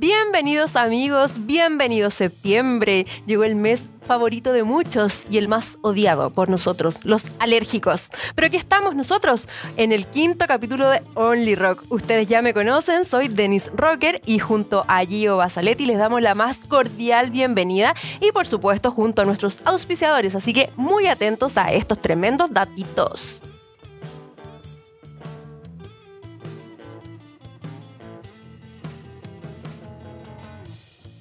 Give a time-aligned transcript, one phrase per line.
[0.00, 3.04] Bienvenidos amigos, bienvenido septiembre.
[3.26, 8.08] Llegó el mes favorito de muchos y el más odiado por nosotros, los alérgicos.
[8.36, 11.82] Pero aquí estamos nosotros en el quinto capítulo de Only Rock.
[11.88, 16.36] Ustedes ya me conocen, soy Dennis Rocker y junto a Gio Basaletti les damos la
[16.36, 21.72] más cordial bienvenida y por supuesto junto a nuestros auspiciadores, así que muy atentos a
[21.72, 23.40] estos tremendos datitos.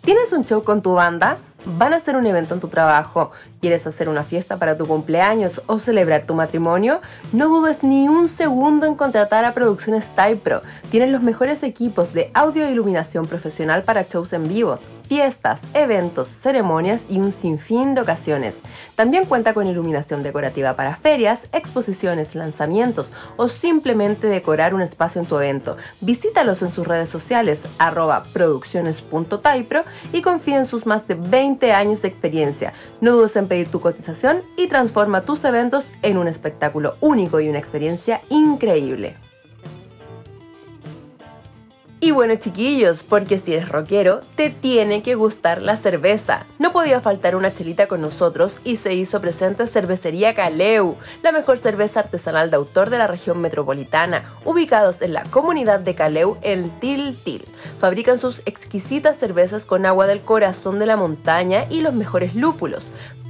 [0.08, 1.38] ¿Tienes un show con tu banda?
[1.66, 3.32] ¿Van a hacer un evento en tu trabajo?
[3.60, 7.02] ¿Quieres hacer una fiesta para tu cumpleaños o celebrar tu matrimonio?
[7.34, 10.62] No dudes ni un segundo en contratar a Producciones Typro.
[10.92, 16.30] Tienen los mejores equipos de audio e iluminación profesional para shows en vivo fiestas, eventos,
[16.30, 18.56] ceremonias y un sinfín de ocasiones.
[18.96, 25.28] También cuenta con iluminación decorativa para ferias, exposiciones, lanzamientos o simplemente decorar un espacio en
[25.28, 25.78] tu evento.
[26.02, 29.84] Visítalos en sus redes sociales arroba producciones.taipro
[30.14, 32.74] y confía en sus más de 20 años de experiencia.
[33.02, 37.50] No dudes en pedir tu cotización y transforma tus eventos en un espectáculo único y
[37.50, 39.27] una experiencia increíble.
[42.00, 46.46] Y bueno chiquillos, porque si eres rockero, te tiene que gustar la cerveza.
[46.60, 51.58] No podía faltar una chelita con nosotros y se hizo presente Cervecería Caleu, la mejor
[51.58, 56.70] cerveza artesanal de autor de la región metropolitana, ubicados en la comunidad de Caleu en
[56.80, 57.46] Tiltil.
[57.80, 62.86] Fabrican sus exquisitas cervezas con agua del corazón de la montaña y los mejores lúpulos.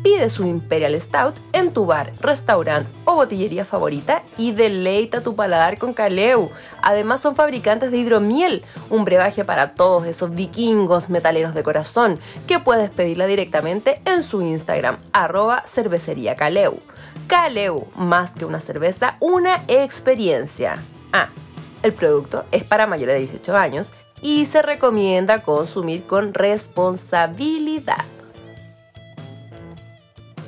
[0.08, 5.78] Pide su Imperial Stout en tu bar, restaurante o botillería favorita y deleita tu paladar
[5.78, 6.50] con Caleu.
[6.81, 12.57] Además son fabricantes de hidromiel, un brebaje para todos esos vikingos metaleros de corazón, que
[12.57, 16.38] puedes pedirla directamente en su Instagram, arroba cervecería.
[16.38, 20.81] Caleu, más que una cerveza, una experiencia.
[21.12, 21.28] Ah,
[21.84, 23.90] el producto es para mayores de 18 años
[24.22, 28.06] y se recomienda consumir con responsabilidad.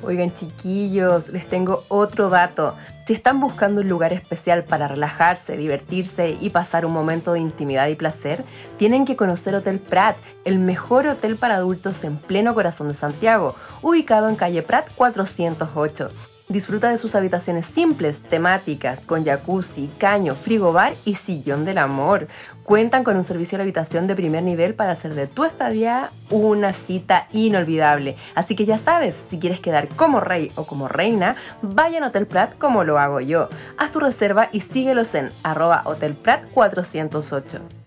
[0.02, 2.76] Oigan chiquillos, les tengo otro dato.
[3.06, 7.88] Si están buscando un lugar especial para relajarse, divertirse y pasar un momento de intimidad
[7.88, 8.44] y placer,
[8.78, 10.16] tienen que conocer Hotel Prat,
[10.46, 16.12] el mejor hotel para adultos en pleno corazón de Santiago, ubicado en calle Prat 408.
[16.50, 22.28] Disfruta de sus habitaciones simples, temáticas, con jacuzzi, caño, frigobar y sillón del amor.
[22.64, 26.74] Cuentan con un servicio de habitación de primer nivel para hacer de tu estadía una
[26.74, 28.16] cita inolvidable.
[28.34, 32.26] Así que ya sabes, si quieres quedar como rey o como reina, vaya a Hotel
[32.26, 33.50] Prat como lo hago yo.
[33.78, 35.84] Haz tu reserva y síguelos en arroba
[36.24, 37.79] Prat 408.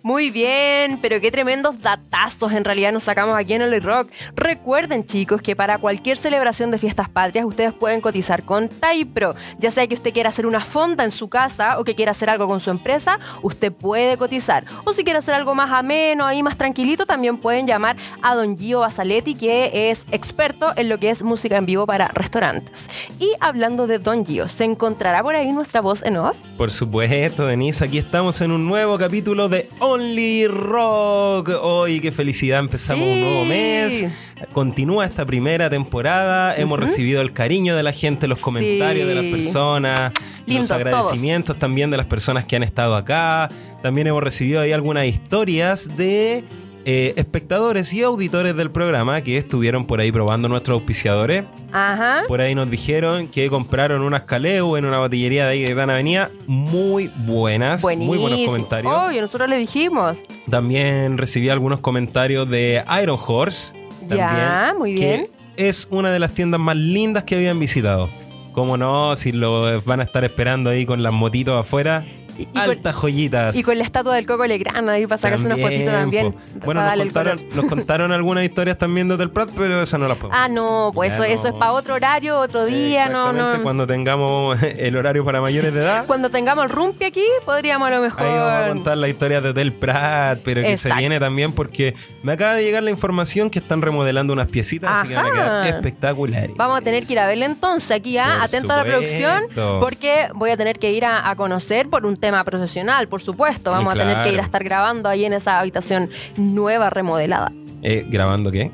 [0.02, 4.10] Muy bien, pero qué tremendos datazos en realidad nos sacamos aquí en el Rock.
[4.36, 9.36] Recuerden chicos que para cualquier celebración de fiestas patrias ustedes pueden cotizar con Taipro.
[9.60, 12.30] Ya sea que usted quiera hacer una fonda en su casa o que quiera hacer
[12.30, 14.66] algo con su empresa, usted puede cotizar.
[14.86, 18.58] O si quiere hacer algo más ameno, ahí más tranquilito, también pueden llamar a Don
[18.58, 22.88] Gio Basaletti, que es experto en lo que es música en vivo para restaurantes.
[23.20, 26.38] Y hablando de Don Gio, ¿se encontrará por ahí nuestra voz en off?
[26.58, 31.50] Por supuesto, Denise, aquí estamos en un nuevo capítulo de Only Rock.
[31.62, 34.06] Hoy, qué felicidad, empezamos un nuevo mes.
[34.54, 36.56] Continúa esta primera temporada.
[36.56, 40.12] Hemos recibido el cariño de la gente, los comentarios de las personas,
[40.46, 43.50] los agradecimientos también de las personas que han estado acá.
[43.82, 46.44] También hemos recibido ahí algunas historias de
[46.88, 51.44] eh, espectadores y auditores del programa que estuvieron por ahí probando nuestros auspiciadores.
[51.72, 52.24] Ajá.
[52.28, 55.90] Por ahí nos dijeron que compraron unas Caleu en una botillería de ahí de Gran
[55.90, 56.30] Avenida.
[56.46, 58.94] Muy buenas, muy buenos comentarios.
[58.94, 60.20] Obvio, nosotros le dijimos.
[60.50, 63.76] También recibí algunos comentarios de Iron Horse.
[64.08, 65.28] Ya, también, muy bien.
[65.56, 68.10] Que es una de las tiendas más lindas que habían visitado.
[68.52, 72.06] Cómo no, si lo van a estar esperando ahí con las motitos afuera.
[72.38, 73.56] Y- y con- Altas joyitas.
[73.56, 76.32] Y con la estatua del Coco Legrand ahí para sacarse una fotito también.
[76.34, 76.40] po.
[76.66, 80.18] Bueno, nos contaron, nos contaron algunas historias también de Hotel Prat, pero esas no las
[80.18, 80.38] podemos.
[80.40, 83.62] Ah, no, pues Ya eso, eso es para otro horario, otro día, no, no.
[83.64, 86.06] Cuando tengamos el horario para mayores de edad.
[86.06, 88.22] Cuando tengamos el rumpi aquí, podríamos a lo mejor.
[88.24, 90.96] Ahí vamos a contar la historia de Hotel Prat, pero que Exacto.
[90.96, 94.92] se viene también porque me acaba de llegar la información que están remodelando unas piecitas,
[95.00, 95.36] así que van a Ajá.
[95.62, 96.52] quedar espectaculares.
[96.56, 98.34] Vamos a tener que ir a verla entonces aquí, ¿ah?
[98.36, 99.44] Por atento a la producción,
[99.80, 103.72] porque voy a tener que ir a, a conocer por un tema profesional, por supuesto.
[103.72, 107.52] Vamos a tener que ir a estar grabando ahí en esa habitación nueva, remodelada.
[107.82, 108.72] Eh, ¿Grabando qué?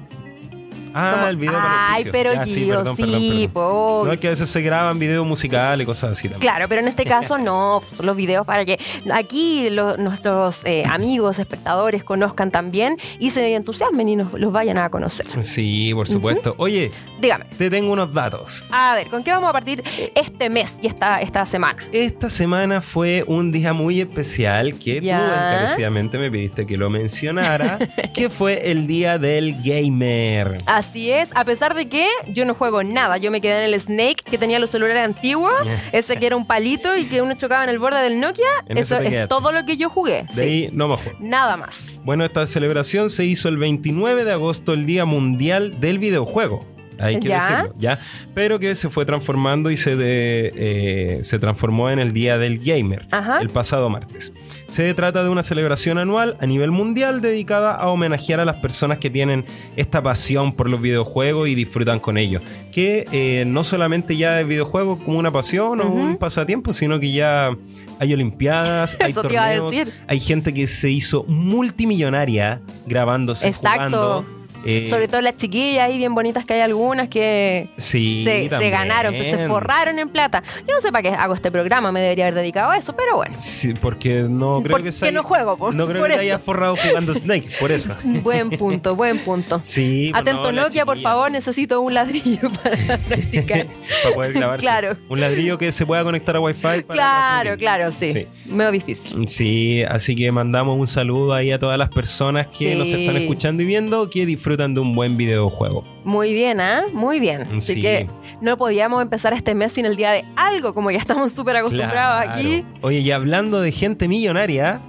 [0.93, 2.11] Ah, Como- el video para el Ay, auspicio.
[2.11, 3.51] pero sí, Gio, perdón, perdón, sí, perdón.
[3.53, 4.03] po.
[4.05, 6.41] No, es que a veces se graban videos musicales y cosas así también.
[6.41, 8.79] Claro, pero en este caso no, son los videos para que
[9.11, 14.77] aquí lo- nuestros eh, amigos, espectadores conozcan también y se entusiasmen y nos los vayan
[14.77, 15.25] a conocer.
[15.43, 16.55] Sí, por supuesto.
[16.57, 18.65] Oye, Dígame, te tengo unos datos.
[18.71, 19.83] a ver, ¿con qué vamos a partir
[20.15, 21.77] este mes y esta, esta semana?
[21.91, 25.17] Esta semana fue un día muy especial que Ya.
[25.19, 27.77] tú encarecidamente me pediste que lo mencionara,
[28.15, 30.57] que fue el día del gamer.
[30.65, 30.80] Así
[31.11, 34.17] es, a pesar de que yo no juego nada, yo me quedé en el Snake
[34.29, 35.53] que tenía los celulares antiguos,
[35.91, 38.77] ese que era un palito y que uno chocaba en el borde del Nokia, En
[38.77, 39.27] eso es quedaste.
[39.27, 40.25] todo lo que yo jugué.
[40.33, 40.41] De sí.
[40.41, 41.17] ahí no me juego.
[41.21, 41.99] Nada más.
[42.03, 46.65] Bueno, esta celebración se hizo el 29 de agosto, el Día Mundial del Videojuego.
[47.01, 47.41] Hay que Ya.
[47.49, 47.99] decirlo, ¿ya?
[48.33, 52.59] Pero que se fue transformando y se, de- eh, se transformó en el Día del
[52.59, 53.39] Gamer, Ajá.
[53.41, 54.31] el pasado martes.
[54.67, 58.99] Se trata de una celebración anual a nivel mundial dedicada a homenajear a las personas
[58.99, 59.43] que tienen
[59.75, 62.41] esta pasión por los videojuegos y disfrutan con ellos.
[62.71, 67.11] Que eh, no solamente ya es videojuego como una pasión o un pasatiempo, sino que
[67.11, 67.53] ya
[67.99, 69.75] hay olimpiadas, hay torneos,
[70.07, 73.69] hay gente que se hizo multimillonaria grabándose, Exacto.
[73.71, 74.25] jugando.
[74.65, 79.13] Eh, Sobre todo las chiquillas ahí bien bonitas que hay algunas que sí, se, ganaron,
[79.13, 80.43] que se forraron en plata.
[80.67, 83.15] Yo no sé para qué hago este programa, me debería haber dedicado a eso, pero
[83.17, 83.33] bueno.
[83.37, 86.17] Sí, porque no creo Porque que se haya- no juego, por- no creo por que
[86.17, 86.33] te eso.
[86.33, 87.95] hayas forrado jugando Snake, por eso.
[88.23, 89.61] Buen punto, buen punto.
[89.63, 93.67] Sí, Atento Nokia, por favor, necesito un ladrillo para practicar.
[94.03, 94.61] para poder grabarse.
[94.65, 94.97] Claro.
[95.09, 96.61] Un ladrillo que se pueda conectar a Wi-Fi.
[96.61, 98.11] para claro, claro, sí.
[98.11, 98.27] Sí.
[98.45, 99.27] Medio difícil.
[99.27, 102.75] Sí, así que mandamos un saludo ahí a todas las personas que Sí.
[102.77, 105.83] nos están escuchando y viendo que disfrutan de un buen videojuego.
[106.03, 106.83] Muy bien, ¿ah?
[106.93, 107.43] Muy bien.
[107.55, 107.81] Así Sí.
[107.81, 108.07] que
[108.41, 112.25] no podíamos empezar este mes sin el día de algo, como ya estamos súper acostumbrados
[112.25, 112.39] Claro.
[112.39, 112.65] aquí.
[112.81, 114.81] Oye, y hablando de gente millonaria,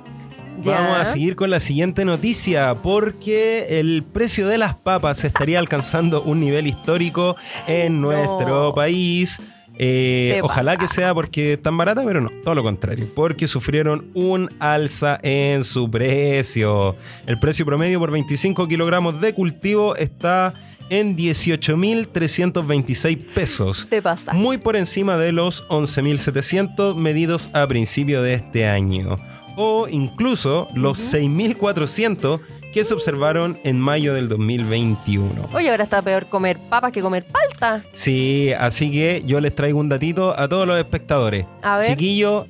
[0.62, 0.80] Ya.
[0.80, 6.22] vamos a seguir con la siguiente noticia, porque el precio de las papas estaría alcanzando
[6.22, 7.36] un nivel histórico
[7.66, 8.08] en No.
[8.08, 9.40] nuestro país.
[9.84, 14.48] Eh, ojalá que sea porque tan barata, pero no, todo lo contrario, porque sufrieron un
[14.60, 16.94] alza en su precio.
[17.26, 20.54] El precio promedio por 25 kilogramos de cultivo está
[20.88, 23.88] en 18.326 pesos.
[23.90, 24.32] Te pasa.
[24.32, 29.16] Muy por encima de los 11.700 medidos a principio de este año.
[29.56, 32.38] O incluso los 6.400
[32.72, 35.50] que se observaron en mayo del 2021.
[35.52, 37.84] Oye, ahora está peor comer papas que comer palta.
[37.92, 41.46] Sí, así que yo les traigo un datito a todos los espectadores.
[41.62, 41.86] A ver.
[41.88, 42.46] Chiquillo,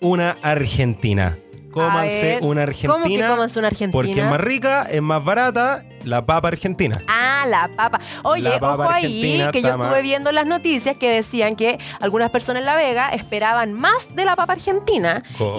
[0.00, 1.36] una argentina.
[1.70, 3.28] Cómanse ver, una ¿cómo que argentina.
[3.28, 3.92] cómanse una argentina?
[3.92, 7.02] Porque es más rica, es más barata, la papa argentina.
[7.08, 8.00] Ah, la papa.
[8.22, 11.78] Oye, La papa ojo ahí, argentina que yo estuve viendo las noticias que decían que
[12.00, 15.58] algunas personas en La Vega esperaban más de la papa argentina ¿Cómo?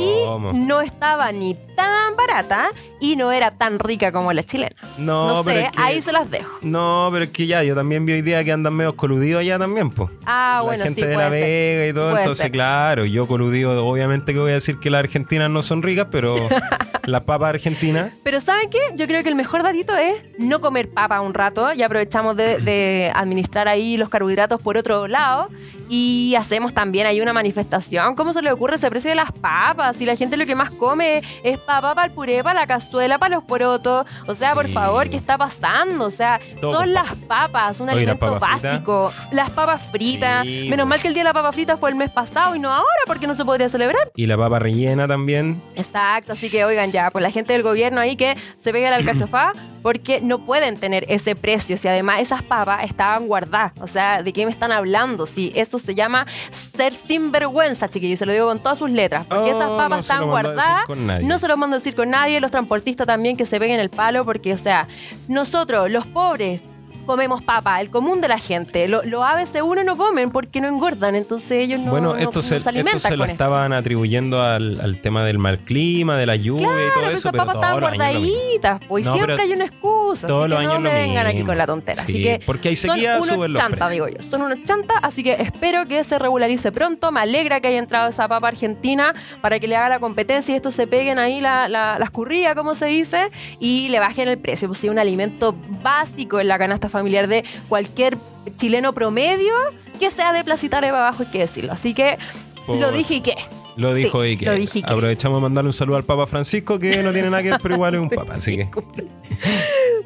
[0.54, 4.75] y no estaba ni tan barata y no era tan rica como la chilena.
[4.98, 6.51] No, No, pero sé, es que- ahí se las dejo.
[6.62, 9.60] No, pero es que ya, yo también vi hoy día que andan medio coludidos allá
[9.60, 10.10] también, pues.
[10.25, 11.42] Ah, la bueno, gente sí, de puede La ser.
[11.44, 12.51] Vega y todo, Puede entonces ser.
[12.51, 16.36] claro, yo coludido, obviamente que voy a decir que las argentinas no son ricas, pero
[17.04, 18.80] las papas argentinas, Pero ¿saben qué?
[18.96, 22.58] Yo creo que el mejor datito es no comer papa un rato y aprovechamos de,
[22.60, 25.50] de administrar ahí los carbohidratos por otro lado
[25.89, 28.13] y hacemos también ahí una manifestación.
[28.15, 29.96] ¿Cómo se le ocurre ese precio de las papas?
[29.96, 33.17] Si la gente lo que más come es papa para el puré, para la cazuela,
[33.17, 34.06] para los porotos.
[34.27, 36.06] O sea, por favor, ¿qué está pasando?
[36.06, 39.10] O sea, Todo son las papas, un Oye, alimento básico.
[39.32, 40.44] Las papas fritas.
[40.46, 40.89] Sí, Menos po.
[40.89, 42.86] mal que el día de la papa frita fue el mes pasado y no ahora
[43.06, 44.12] porque no se podría celebrar.
[44.15, 45.62] y la papa rellena también.
[45.75, 49.06] Exacto, así que oigan ya, pues la gente del gobierno ahí que se pegue al
[49.06, 53.72] cachofá, porque no pueden tener ese precio si además esas papas estaban guardadas.
[53.79, 55.25] O sea, ¿de qué me están hablando?
[55.25, 59.25] Si eso se llama ser sinvergüenza, chiquillos, se lo digo con todas sus letras.
[59.25, 61.27] Porque esas Oh, papas no se están guardadas, con nadie.
[61.27, 63.89] no se lo mando a decir con nadie, los transportistas también que se peguen el
[63.89, 64.88] palo, porque, o sea,
[65.27, 66.62] nosotros, los pobres,
[67.07, 68.87] comemos papa, el común de la gente.
[68.87, 72.41] Lo- Los ABC1 no comen porque no engordan, entonces ellos no, bueno, no- esto no
[72.43, 73.43] se, alimentan esto se lo con esto.
[73.43, 77.17] estaban atribuyendo al, al tema del mal clima, de la lluvia y todo Claro, eso,
[77.17, 80.27] esas pero papas todos estaban los años pues No, siempre hay una excusa.
[80.27, 82.01] todos así los que años no me vengan aquí con la tontera.
[82.03, 83.89] Sí, así que porque hay sequía, son unos precios.
[83.91, 84.29] digo yo.
[84.29, 87.11] Son unos chantas, así que espero que se regularice pronto.
[87.11, 90.55] Me alegra que haya entrado esa papa argentina para que le haga la competencia y
[90.55, 94.37] esto se peguen ahí la, la, la escurrilla, como se dice, y le bajen el
[94.37, 94.67] precio.
[94.67, 98.18] Pues sí, un alimento básico en la canasta familiar de cualquier
[98.58, 99.54] chileno promedio
[100.00, 101.74] que sea de Placita Areva abajo, hay que decirlo.
[101.74, 102.18] Así que
[102.66, 103.36] Por- lo dije y qué.
[103.75, 104.50] Lo dijo Sí, dije
[104.80, 104.86] Ike.
[104.92, 107.75] Aprovechamos de mandarle un saludo al Papa Francisco, que no tiene nada que ver, pero
[107.75, 108.34] igual es un papa.
[108.36, 108.70] Así que.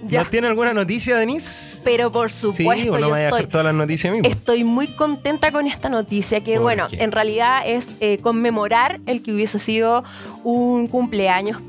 [0.04, 0.22] Ya.
[0.22, 1.80] ¿Nos tiene alguna noticia, Denise?
[1.84, 4.28] Pero por Sí, supuesto, o no me a estoy, todas las noticias mismo.
[4.28, 7.04] estoy muy contenta con esta noticia que, ¿Por bueno, qué?
[7.04, 10.04] en realidad es eh, conmemorar el que hubiese sido
[10.44, 11.60] un cumpleaños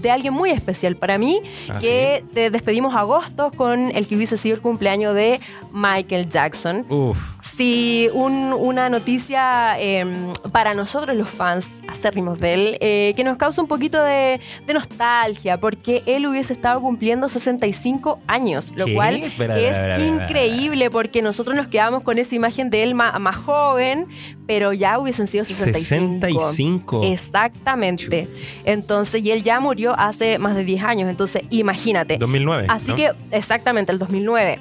[0.00, 4.36] de alguien muy especial para mí, Ah, que te despedimos agosto con el que hubiese
[4.36, 5.40] sido el cumpleaños de
[5.72, 6.86] Michael Jackson.
[6.88, 7.34] Uf.
[7.42, 10.04] Sí, un- una noticia eh,
[10.52, 14.74] para nosotros los fans acérrimos de él, eh, que nos causa un poquito de, de
[14.74, 18.94] nostalgia, porque él hubiese estado cumpliendo 65 años, lo ¿Qué?
[18.94, 23.36] cual Espera, es increíble, porque nosotros nos quedamos con esa imagen de él ma- más,
[23.36, 24.06] joven,
[24.46, 26.20] pero ya hubiesen sido 65.
[26.20, 27.02] 65.
[27.04, 28.28] Exactamente.
[28.64, 32.18] Entonces, y él ya murió hace más de 10 años, entonces imagínate.
[32.18, 32.66] 2009.
[32.68, 32.96] Así ¿no?
[32.96, 34.58] que, exactamente, el 2009.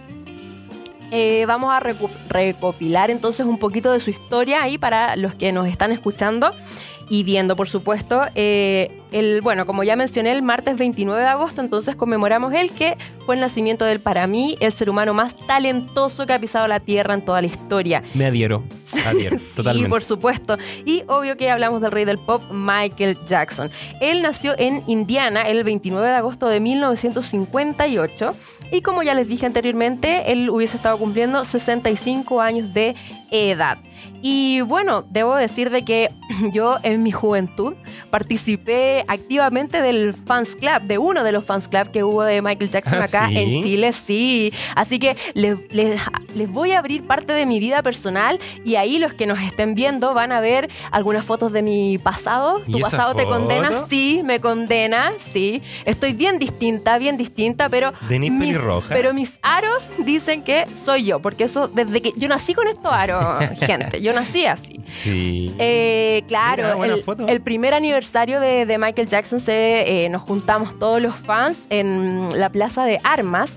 [1.12, 5.68] Eh, vamos a recopilar entonces un poquito de su historia ahí para los que nos
[5.68, 6.52] están escuchando
[7.10, 8.22] y viendo, por supuesto.
[8.36, 12.96] Eh, el, bueno, como ya mencioné, el martes 29 de agosto, entonces conmemoramos el que
[13.26, 16.80] fue el nacimiento del, para mí, el ser humano más talentoso que ha pisado la
[16.80, 18.04] Tierra en toda la historia.
[18.14, 18.64] Me adhiero.
[19.06, 19.90] Adhiero, Sí, totalmente.
[19.90, 20.58] por supuesto.
[20.86, 23.70] Y obvio que hablamos del rey del pop, Michael Jackson.
[24.02, 28.36] Él nació en Indiana el 29 de agosto de 1958
[28.72, 32.96] y como ya les dije anteriormente, él hubiese estado cumpliendo 65 años de
[33.32, 33.78] edad.
[34.22, 36.10] Y bueno, debo decir de que
[36.54, 37.74] yo en mi juventud
[38.10, 42.72] participé activamente del fans club, de uno de los fans club que hubo de Michael
[42.72, 43.38] Jackson ¿Ah, acá sí?
[43.38, 44.52] en Chile, sí.
[44.76, 46.02] Así que les, les-
[46.36, 49.76] les voy a abrir parte de mi vida personal y ahí los que nos estén
[49.76, 52.62] viendo van a ver algunas fotos de mi pasado.
[52.68, 53.70] ¿Y ¿Tu pasado te condena?
[53.88, 55.62] Sí, me condena, sí.
[55.86, 58.58] Estoy bien distinta, bien distinta, pero Denise mis,
[58.90, 62.92] pero mis aros dicen que soy yo, porque eso desde que yo nací con estos
[62.92, 63.24] aros,
[63.60, 64.80] gente, yo nací así.
[64.82, 65.54] Sí.
[65.60, 66.96] Eh, claro, Mira,
[67.28, 72.38] el, primer aniversario de, de Michael Jackson se, eh, nos juntamos todos los fans en
[72.38, 73.52] la plaza de armas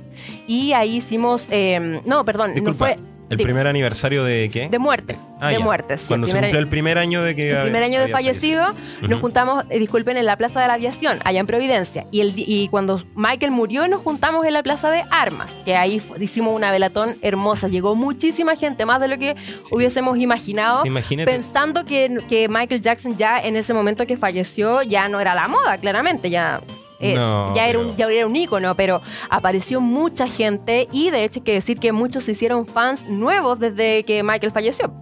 [0.47, 4.69] y ahí hicimos, eh, no, perdón, Disculpa, no fue ¿El primer aniversario de qué?
[4.69, 5.65] de muerte, Ah, de ya.
[5.65, 6.05] muerte, sí.
[6.09, 8.67] Cuando se primer cumplió el primer año de que el primer año de fallecido,
[9.03, 12.05] nos juntamos, eh, disculpen, en la Plaza de la Aviación, allá en Providencia.
[12.11, 16.03] Y, el, y cuando Michael murió, nos juntamos en la Plaza de Armas, que ahí
[16.19, 17.69] hicimos una velatón hermosa.
[17.69, 19.37] Llegó muchísima gente, más de lo que
[19.71, 20.85] hubiésemos imaginado.
[20.85, 21.31] Imagínate.
[21.31, 25.47] Pensando que, que Michael Jackson ya en ese momento que falleció ya no era la
[25.49, 26.61] moda, claramente, ya...
[27.01, 31.25] eh, No, ya, era un, ya era un ícono, pero apareció mucha gente y de
[31.25, 34.93] hecho hay que decir que muchos se hicieron fans nuevos desde que Michael falleció.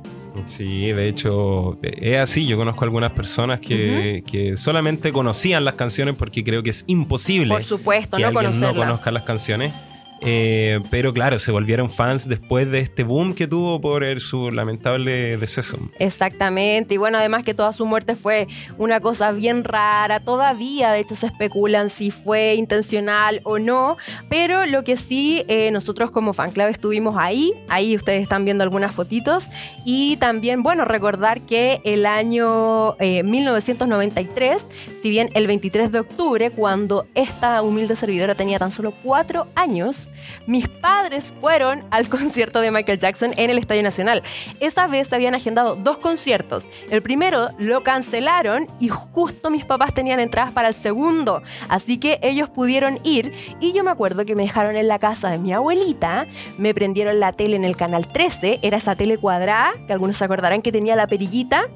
[0.46, 2.46] Sí, de hecho, es así.
[2.46, 7.52] Yo conozco algunas personas que, que solamente conocían las canciones porque creo que es imposible
[7.52, 8.84] Por supuesto, que no alguien no conocerla.
[8.86, 9.72] conozca las canciones.
[10.20, 15.36] Eh, pero claro, se volvieron fans después de este boom que tuvo por su lamentable
[15.36, 15.78] deceso.
[15.98, 18.48] Exactamente, y bueno, además que toda su muerte fue
[18.78, 23.96] una cosa bien rara, todavía de hecho se especulan si fue intencional o no,
[24.28, 28.94] pero lo que sí, eh, nosotros como fanclave estuvimos ahí, ahí ustedes están viendo algunas
[28.94, 29.46] fotitos,
[29.84, 34.66] y también, bueno, recordar que el año eh, 1993,
[35.02, 40.07] si bien el 23 de octubre, cuando esta humilde servidora tenía tan solo cuatro años,
[40.46, 44.22] mis padres fueron al concierto de Michael Jackson en el Estadio Nacional.
[44.60, 46.66] Esa vez habían agendado dos conciertos.
[46.90, 51.42] El primero lo cancelaron y justo mis papás tenían entradas para el segundo.
[51.68, 55.30] Así que ellos pudieron ir y yo me acuerdo que me dejaron en la casa
[55.30, 59.72] de mi abuelita, me prendieron la tele en el canal 13, era esa tele cuadrada,
[59.86, 61.68] que algunos se acordarán que tenía la perillita,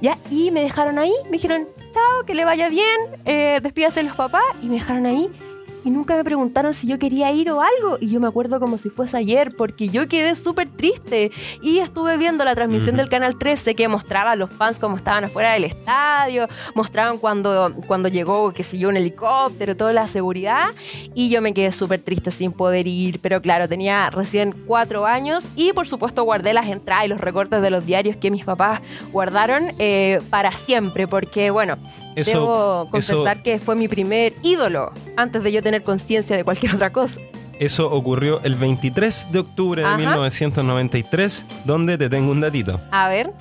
[0.00, 0.18] ¿ya?
[0.30, 4.16] Y me dejaron ahí, me dijeron, chao, que le vaya bien, eh, despídase de los
[4.16, 5.28] papás y me dejaron ahí
[5.84, 7.98] y nunca me preguntaron si yo quería ir o algo.
[8.00, 11.30] Y yo me acuerdo como si fuese ayer, porque yo quedé súper triste.
[11.62, 15.24] Y estuve viendo la transmisión del Canal 13 que mostraba a los fans como estaban
[15.24, 20.68] afuera del estadio, mostraban cuando, cuando llegó, qué sé yo, un helicóptero, toda la seguridad.
[21.14, 23.20] Y yo me quedé súper triste sin poder ir.
[23.20, 27.62] Pero claro, tenía recién cuatro años y por supuesto guardé las entradas y los recortes
[27.62, 28.80] de los diarios que mis papás
[29.12, 31.76] guardaron eh, para siempre, porque bueno,
[32.14, 36.92] debo confesar que fue mi primer ídolo antes de yo tener conciencia de cualquier otra
[36.92, 37.20] cosa.
[37.58, 42.80] Eso ocurrió el 23 de octubre de 1993, donde te tengo un datito.
[42.90, 43.32] A ver.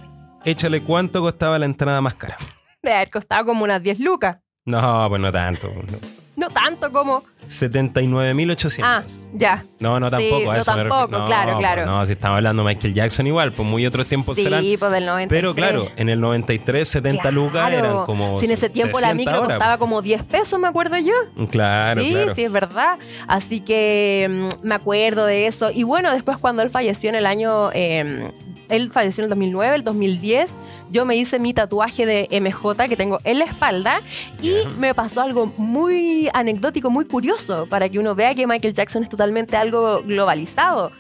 [0.44, 2.38] Échale cuánto costaba la entrada más cara.
[2.84, 4.38] De haber costado como unas 10 lucas.
[4.66, 5.68] No, pues no tanto.
[5.68, 6.19] No
[6.50, 8.80] tanto como 79.800.
[8.84, 9.04] Ah,
[9.34, 9.66] ya.
[9.80, 10.54] No, no tampoco.
[10.54, 11.86] no tampoco, claro, claro.
[11.86, 14.64] No, si estamos hablando de Michael Jackson igual, pues muy otros tiempos sí, serán.
[14.78, 15.28] pues del 93.
[15.30, 18.40] Pero claro, en el 93, 70 lucas eran como.
[18.40, 21.14] Si en ese tiempo la micro costaba como 10 pesos, me acuerdo yo.
[21.50, 22.36] Claro, sí, claro.
[22.36, 23.00] Sí, es verdad.
[23.28, 25.72] Así que mm, me acuerdo de eso.
[25.72, 27.72] Y bueno, después cuando él falleció en el año.
[27.74, 28.32] Eh,
[28.70, 30.54] él falleció en el 2009, el 2010
[30.92, 34.02] yo me hice mi tatuaje de MJ que tengo en la espalda
[34.42, 39.04] y me pasó algo muy anecdótico, muy curioso, para que uno vea que Michael Jackson
[39.04, 40.92] es totalmente algo globalizado.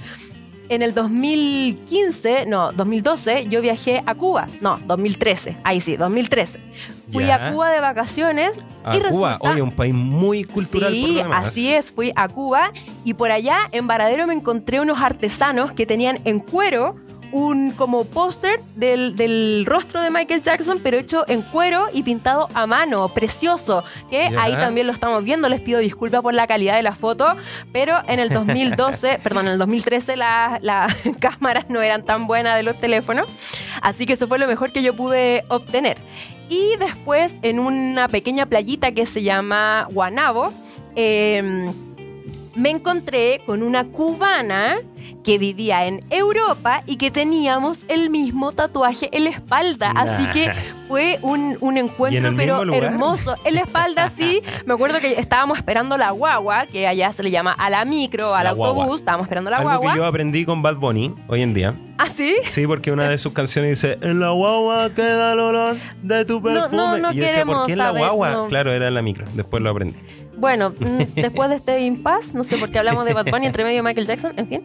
[0.69, 4.47] En el 2015, no, 2012, yo viajé a Cuba.
[4.61, 5.57] No, 2013.
[5.63, 6.59] Ahí sí, 2013.
[7.11, 8.51] Fui a Cuba de vacaciones.
[8.83, 10.91] A y Cuba, oye, un país muy cultural.
[10.91, 11.91] Sí, así es.
[11.91, 12.71] Fui a Cuba
[13.03, 16.95] y por allá en Varadero me encontré unos artesanos que tenían en cuero
[17.31, 22.65] un como póster del, rostro de Michael Jackson, pero hecho en cuero y pintado a
[22.65, 23.83] mano, precioso.
[24.09, 25.49] Que ahí también lo estamos viendo.
[25.49, 27.27] Les pido disculpas por la calidad de la foto,
[27.71, 30.59] pero en el 2012, perdón, en el 2013 las
[31.19, 33.27] cámaras no eran tan buenas de los teléfonos.
[33.81, 35.97] Así que eso fue lo mejor que yo pude obtener.
[36.49, 40.51] Y después en una pequeña playita que se llama Guanabo,
[40.95, 41.71] em,
[42.55, 44.79] me encontré con una cubana
[45.23, 49.91] que vivía en Europa y que teníamos el mismo tatuaje en la espalda.
[49.95, 50.51] Así que
[50.87, 53.35] fue un, encuentro, pero hermoso.
[53.45, 54.41] En la espalda, sí.
[54.65, 58.33] Me acuerdo que estábamos esperando la guagua, que allá se le llama a la micro,
[58.33, 58.99] al autobús.
[58.99, 59.91] Estábamos esperando la Algo guagua.
[59.91, 61.75] que yo aprendí con Bad Bunny hoy en día.
[61.97, 62.37] ¿Ah, sí?
[62.47, 66.41] Sí, porque una de sus canciones dice: En la guagua queda el olor de tu
[66.41, 66.77] perfume.
[66.77, 68.47] No, no, no y yo decía, ¿por qué en la guagua?
[68.47, 69.25] Claro, era en la micro.
[69.33, 69.97] Después lo aprendí.
[70.39, 73.63] Bueno, mm, después de este impasse, no sé por qué hablamos de Bad Bunny entre
[73.63, 74.63] medio de Michael Jackson, en fin,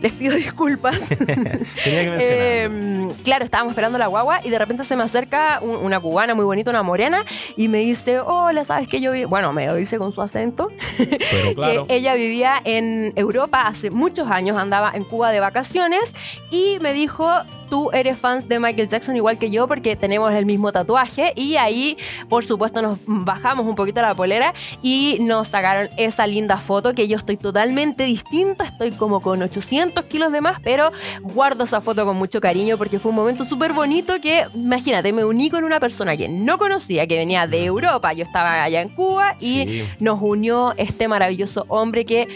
[0.00, 0.98] les pido disculpas.
[1.08, 2.18] Tenía que mencionar.
[2.20, 6.44] Eh, claro, estábamos esperando la guagua y de repente se me acerca una cubana muy
[6.44, 7.24] bonita, una morena,
[7.56, 9.24] y me dice, hola, ¿sabes qué yo vi?
[9.24, 10.68] Bueno, me lo dice con su acento.
[10.98, 11.86] Pero claro.
[11.88, 16.02] ella vivía en Europa hace muchos años, andaba en Cuba de vacaciones
[16.50, 17.28] y me dijo,
[17.74, 21.56] tú eres fan de Michael Jackson igual que yo porque tenemos el mismo tatuaje y
[21.56, 26.94] ahí por supuesto nos bajamos un poquito la polera y nos sacaron esa linda foto
[26.94, 31.80] que yo estoy totalmente distinta, estoy como con 800 kilos de más, pero guardo esa
[31.80, 35.64] foto con mucho cariño porque fue un momento súper bonito que, imagínate, me uní con
[35.64, 39.82] una persona que no conocía, que venía de Europa, yo estaba allá en Cuba y
[39.98, 42.28] nos unió este maravilloso hombre que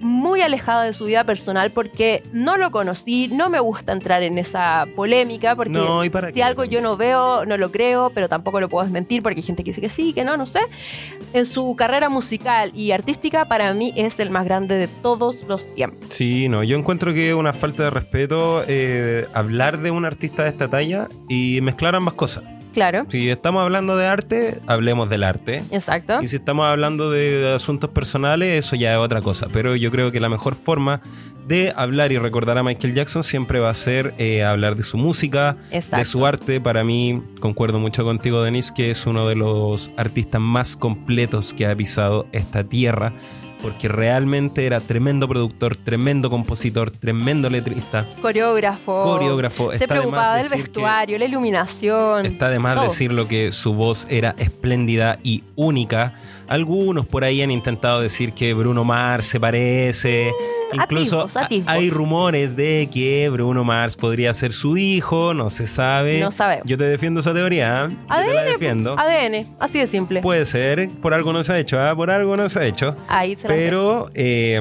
[0.00, 4.38] muy alejado de su vida personal porque no lo conocí, no me gusta entrar en
[4.38, 5.80] esa polémica porque
[6.32, 9.42] si algo yo no veo, no lo creo, pero tampoco lo puedo desmentir porque hay
[9.42, 10.60] gente que dice que sí, que no, no sé.
[11.32, 15.64] En su carrera musical y artística para mí es el más grande de todos los
[15.74, 16.08] tiempos.
[16.08, 20.44] Sí, no, yo encuentro que es una falta de respeto eh, hablar de un artista
[20.44, 22.44] de esta talla y mezclar ambas cosas.
[22.78, 23.04] Claro.
[23.08, 25.64] Si estamos hablando de arte, hablemos del arte.
[25.72, 26.22] Exacto.
[26.22, 29.48] Y si estamos hablando de asuntos personales, eso ya es otra cosa.
[29.52, 31.00] Pero yo creo que la mejor forma
[31.48, 34.96] de hablar y recordar a Michael Jackson siempre va a ser eh, hablar de su
[34.96, 36.60] música, de su arte.
[36.60, 41.66] Para mí, concuerdo mucho contigo, Denise, que es uno de los artistas más completos que
[41.66, 43.12] ha pisado esta tierra
[43.62, 48.06] porque realmente era tremendo productor, tremendo compositor, tremendo letrista.
[48.20, 49.02] Coreógrafo.
[49.02, 49.72] Coreógrafo.
[49.72, 52.26] Se preocupaba del vestuario, la iluminación.
[52.26, 56.14] Está de más decirlo que su voz era espléndida y única.
[56.48, 60.32] Algunos por ahí han intentado decir que Bruno Mars se parece.
[60.72, 61.28] Incluso
[61.66, 66.20] hay rumores de que Bruno Mars podría ser su hijo, no se sabe.
[66.20, 66.66] No sabemos.
[66.66, 67.84] Yo te defiendo esa teoría.
[68.08, 68.98] ADN, te la defiendo.
[68.98, 70.20] ADN, así de simple.
[70.20, 71.94] Puede ser, por algo no se ha hecho, ¿ah?
[71.94, 72.96] por algo no se ha hecho.
[73.08, 74.60] Ahí se Pero, eh,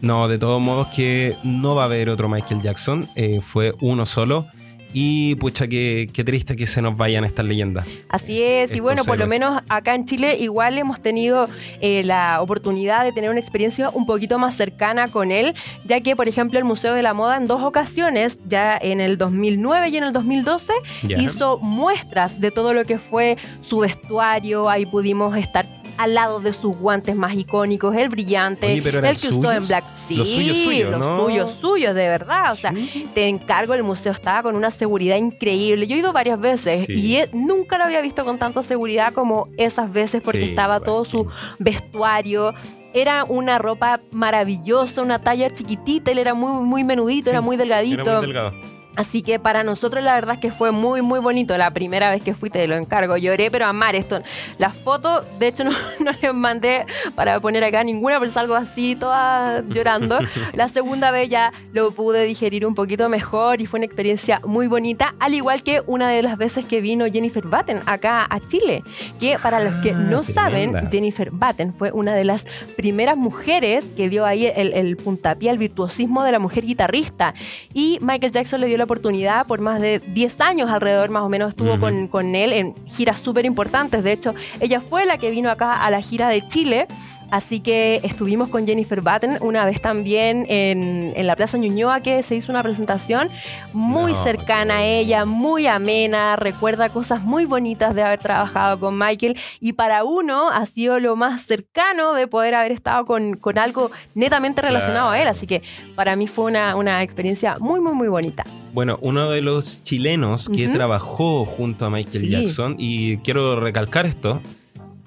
[0.00, 4.04] no, de todos modos que no va a haber otro Michael Jackson, eh, fue uno
[4.04, 4.46] solo.
[4.92, 7.86] Y pucha, qué, qué, triste que se nos vayan estas leyendas.
[8.08, 11.48] Así es, y bueno, por lo menos acá en Chile igual hemos tenido
[11.80, 16.14] eh, la oportunidad de tener una experiencia un poquito más cercana con él, ya que
[16.16, 19.96] por ejemplo el Museo de la Moda en dos ocasiones, ya en el 2009 y
[19.96, 20.72] en el 2012,
[21.18, 26.52] hizo muestras de todo lo que fue su vestuario, ahí pudimos estar al lado de
[26.52, 29.68] sus guantes más icónicos, el brillante, Oye, pero el que usó en suyos.
[29.68, 29.84] Black.
[29.96, 31.24] Sí, Los suyos suyos, los ¿no?
[31.26, 32.52] suyos suyos, de verdad.
[32.52, 32.74] O sea,
[33.14, 35.86] te encargo, el museo estaba con una seguridad increíble.
[35.86, 36.92] Yo he ido varias veces Sí.
[36.94, 40.78] y he- nunca lo había visto con tanta seguridad como esas veces porque Sí, estaba
[40.78, 41.26] bueno, todo su
[41.58, 42.54] vestuario.
[42.94, 47.56] Era una ropa maravillosa, una talla chiquitita, él era muy, muy menudito, Sí, era muy
[47.56, 48.02] delgadito.
[48.02, 48.50] Era muy delgado.
[48.96, 51.56] Así que para nosotros la verdad es que fue muy, muy bonito.
[51.56, 53.16] La primera vez que fui te lo encargo.
[53.16, 54.20] Lloré, pero a mar esto.
[54.58, 58.96] Las fotos, de hecho, no, no les mandé para poner acá ninguna, pero salgo así,
[58.96, 60.18] toda llorando.
[60.54, 64.66] La segunda vez ya lo pude digerir un poquito mejor y fue una experiencia muy
[64.66, 65.14] bonita.
[65.20, 68.82] Al igual que una de las veces que vino Jennifer Batten acá a Chile.
[69.20, 72.44] Que para los que Ah, no saben, Jennifer Batten fue una de las
[72.76, 77.34] primeras mujeres que dio ahí el, el puntapié al virtuosismo de la mujer guitarrista.
[77.74, 81.28] Y Michael Jackson le dio la oportunidad por más de 10 años alrededor, más o
[81.28, 84.02] menos, estuvo con, con él en giras súper importantes.
[84.02, 86.88] De hecho, ella fue la que vino acá a la gira de Chile.
[87.32, 92.22] Así que estuvimos con Jennifer Batten una vez también en, en la Plaza Ñuñoa que
[92.22, 93.30] se hizo una presentación
[93.72, 98.78] muy No, cercana a qué ella, muy amena, recuerda cosas muy bonitas de haber trabajado
[98.78, 103.38] con Michael y para uno ha sido lo más cercano de poder haber estado con,
[103.38, 105.22] con algo netamente relacionado a él.
[105.22, 105.34] Claro.
[105.34, 105.62] Así que
[105.94, 108.44] para mí fue una, una experiencia muy, muy, muy bonita.
[108.72, 112.30] Bueno, uno de los chilenos que trabajó junto a Michael Sí.
[112.30, 114.40] Jackson, y quiero recalcar esto,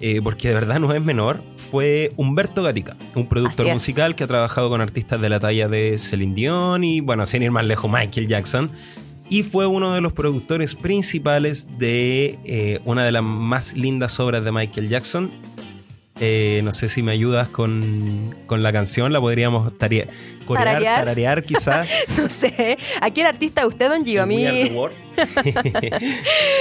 [0.00, 4.26] eh, porque de verdad no es menor, fue Humberto Gatica, un productor musical que ha
[4.26, 7.90] trabajado con artistas de la talla de Celine Dion y, bueno, sin ir más lejos,
[7.90, 8.70] Michael Jackson.
[9.28, 14.44] Y fue uno de los productores principales de eh, una de las más lindas obras
[14.44, 15.30] de Michael Jackson.
[16.18, 20.06] Eh, no sé si me ayudas con, con la canción, la podríamos tarea-
[20.46, 20.98] corear, Tararear.
[21.00, 21.88] tararear quizás.
[22.16, 24.46] No sé, aquí el artista usted, don Gio, a mí...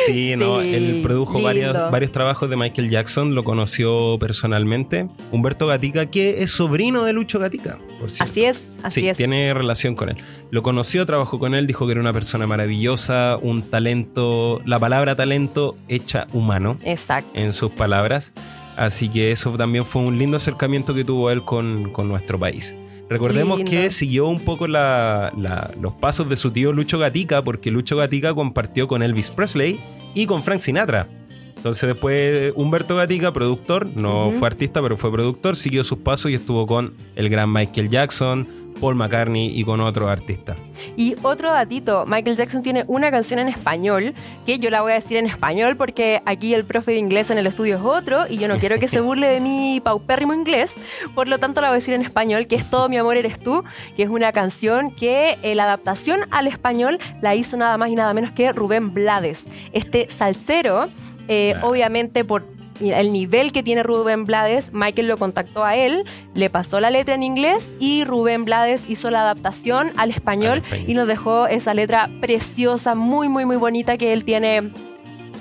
[0.06, 5.08] Sí, no, Sí, él produjo varios, varios trabajos de Michael Jackson, lo conoció personalmente.
[5.32, 8.32] Humberto Gatica, que es sobrino de Lucho Gatica, por cierto.
[8.32, 9.18] Así es, así sí, es.
[9.18, 10.18] tiene relación con él.
[10.52, 15.16] Lo conoció, trabajó con él, dijo que era una persona maravillosa, un talento, la palabra
[15.16, 17.30] talento hecha humano, Exacto.
[17.34, 18.34] en sus palabras.
[18.78, 22.76] Así que eso también fue un lindo acercamiento que tuvo él con, con nuestro país.
[23.10, 23.72] Recordemos Lindo.
[23.72, 27.96] que siguió un poco la- la- los pasos de su tío Lucho Gatica, porque Lucho
[27.96, 29.80] Gatica compartió con Elvis Presley
[30.16, 31.08] y con Frank Sinatra.
[31.56, 36.36] Entonces después Humberto Gatica, productor, no fue artista, pero fue productor, siguió sus pasos y
[36.36, 38.48] estuvo con el gran Michael Jackson,
[38.80, 40.58] Paul McCartney y con otros artistas.
[40.98, 44.14] Y otro datito, Michael Jackson tiene una canción en español,
[44.46, 47.38] que yo la voy a decir en español porque aquí el profe de inglés en
[47.38, 50.74] el estudio es otro y yo no quiero que se burle de mi paupérrimo inglés,
[51.14, 53.40] por lo tanto la voy a decir en español, que es Todo mi amor eres
[53.40, 53.64] tú,
[53.96, 57.96] que es una canción que eh, la adaptación al español la hizo nada más y
[57.96, 60.90] nada menos que Rubén Blades, este salsero,
[61.28, 66.50] eh, obviamente por el nivel que tiene Rubén Blades, Michael lo contactó a él, le
[66.50, 70.90] pasó la letra en inglés y Rubén Blades hizo la adaptación al español, Al español.
[70.90, 74.72] y nos dejó esa letra preciosa, muy, muy, muy bonita que él tiene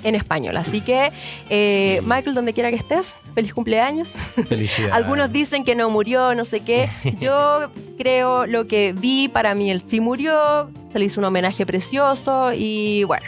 [0.03, 0.55] en español.
[0.57, 1.11] Así que,
[1.49, 2.05] eh, Sí.
[2.07, 4.09] Michael, donde quiera que estés, feliz cumpleaños.
[4.47, 4.93] Felicidades.
[4.95, 6.87] Algunos dicen que no murió, no sé qué.
[7.19, 11.65] Yo creo lo que vi, para mí él sí murió, se le hizo un homenaje
[11.65, 13.25] precioso y bueno,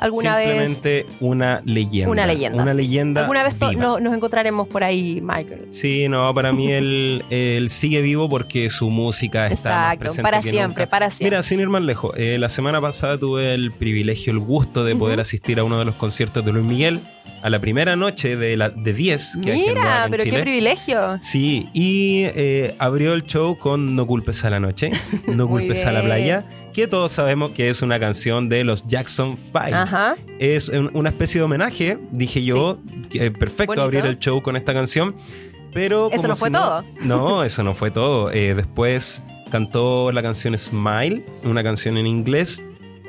[0.00, 0.46] alguna vez...
[0.48, 2.10] Simplemente una leyenda.
[2.10, 3.20] Una leyenda, Una leyenda.
[3.22, 3.80] Alguna vez to- viva.
[3.82, 5.66] no- nos encontraremos por ahí, Michael.
[5.70, 10.22] Sí, no, para mí él, él sigue vivo porque su música está más Exacto, presente
[10.22, 10.90] para que siempre, nunca.
[10.90, 11.26] para siempre.
[11.26, 14.96] Mira, sin ir más lejos, eh, la semana pasada tuve el privilegio, el gusto de
[14.96, 17.00] poder asistir a uno de los conciertos de Luis Miguel
[17.42, 21.18] a la primera noche de, la, de 10 que Mira, en pero qué privilegio.
[21.22, 24.92] Sí, y eh, abrió el show con No culpes a la noche,
[25.26, 29.36] No culpes a la playa, que todos sabemos que es una canción de los Jackson
[29.36, 30.16] 5 Ajá.
[30.38, 32.78] es un- una especie de homenaje, dije yo,
[33.10, 33.82] que, eh, perfecto Bonito.
[33.82, 35.14] abrir el show con esta canción,
[35.72, 36.84] pero Eso como no si fue todo.
[37.02, 38.30] No, eso no fue todo.
[38.30, 42.62] Eh, después cantó la canción Smile, una canción en inglés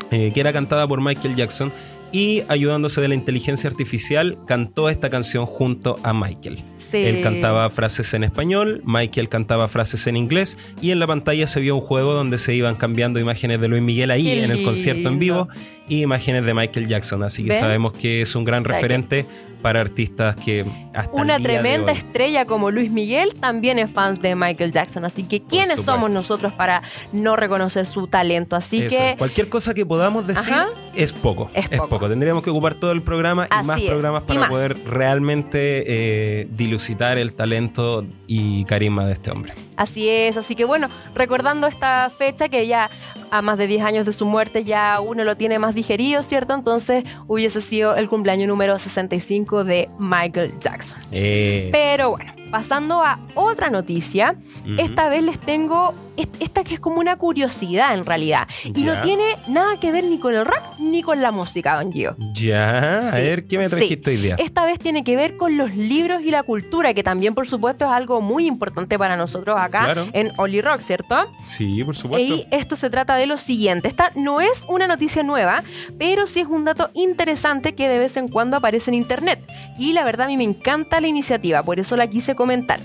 [0.09, 1.71] eh, que era cantada por Michael Jackson
[2.11, 6.63] y ayudándose de la inteligencia artificial cantó esta canción junto a Michael.
[6.89, 6.97] Sí.
[6.97, 11.59] Él cantaba frases en español, Michael cantaba frases en inglés y en la pantalla se
[11.59, 14.63] vio un juego donde se iban cambiando imágenes de Luis Miguel ahí Qué en el
[14.63, 15.47] concierto en vivo
[15.87, 17.23] y imágenes de Michael Jackson.
[17.23, 17.59] Así que ¿Ven?
[17.59, 19.25] sabemos que es un gran referente
[19.61, 23.77] para artistas que hasta Una el día de tremenda hoy- estrella como Luis Miguel también
[23.77, 25.05] es fan de Michael Jackson.
[25.05, 26.81] Así que, ¿quiénes somos nosotros para
[27.13, 28.55] no reconocer su talento?
[28.55, 30.53] Así Eso, que, cualquier cosa que podamos decir
[30.95, 31.51] es poco.
[31.53, 31.89] Es Es poco.
[31.89, 32.09] poco.
[32.09, 34.49] Tendríamos que ocupar todo el programa y Así más programas para más.
[34.49, 36.70] poder realmente eh, dilucidar
[37.17, 39.53] el talento y carisma de este hombre.
[39.75, 42.89] Así es, así que bueno, recordando esta fecha que ya
[43.31, 46.53] a más de 10 años de su muerte ya uno lo tiene más digerido, ¿cierto?
[46.53, 50.99] Entonces hubiese sido el cumpleaños número 65 de Michael Jackson.
[51.11, 54.35] Pero bueno, pasando a otra noticia,
[54.77, 55.95] esta vez les tengo
[56.39, 58.47] esta que es como una curiosidad en realidad.
[58.63, 61.91] Y no tiene nada que ver ni con el rap ni con la música, don
[61.91, 62.15] Gio.
[62.33, 64.35] Ya, a ver, ¿qué me trajiste hoy día?
[64.37, 67.85] Esta vez tiene que ver con los libros y la cultura, que también, por supuesto,
[67.85, 71.15] es algo muy importante para nosotros acá en Oli Rock, ¿cierto?
[71.45, 72.35] Sí, por supuesto.
[72.35, 73.87] Y esto se trata de lo siguiente.
[73.87, 75.63] Esta no es una noticia nueva,
[75.97, 79.39] pero sí es un dato interesante que de vez en cuando aparece en internet.
[79.77, 82.79] Y la verdad a mí me encanta la iniciativa, por eso la quise comentar.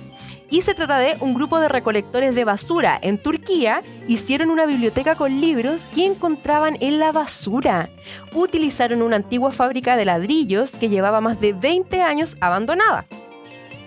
[0.50, 5.16] Y se trata de un grupo de recolectores de basura en Turquía hicieron una biblioteca
[5.16, 7.90] con libros que encontraban en la basura.
[8.32, 13.06] Utilizaron una antigua fábrica de ladrillos que llevaba más de 20 años abandonada.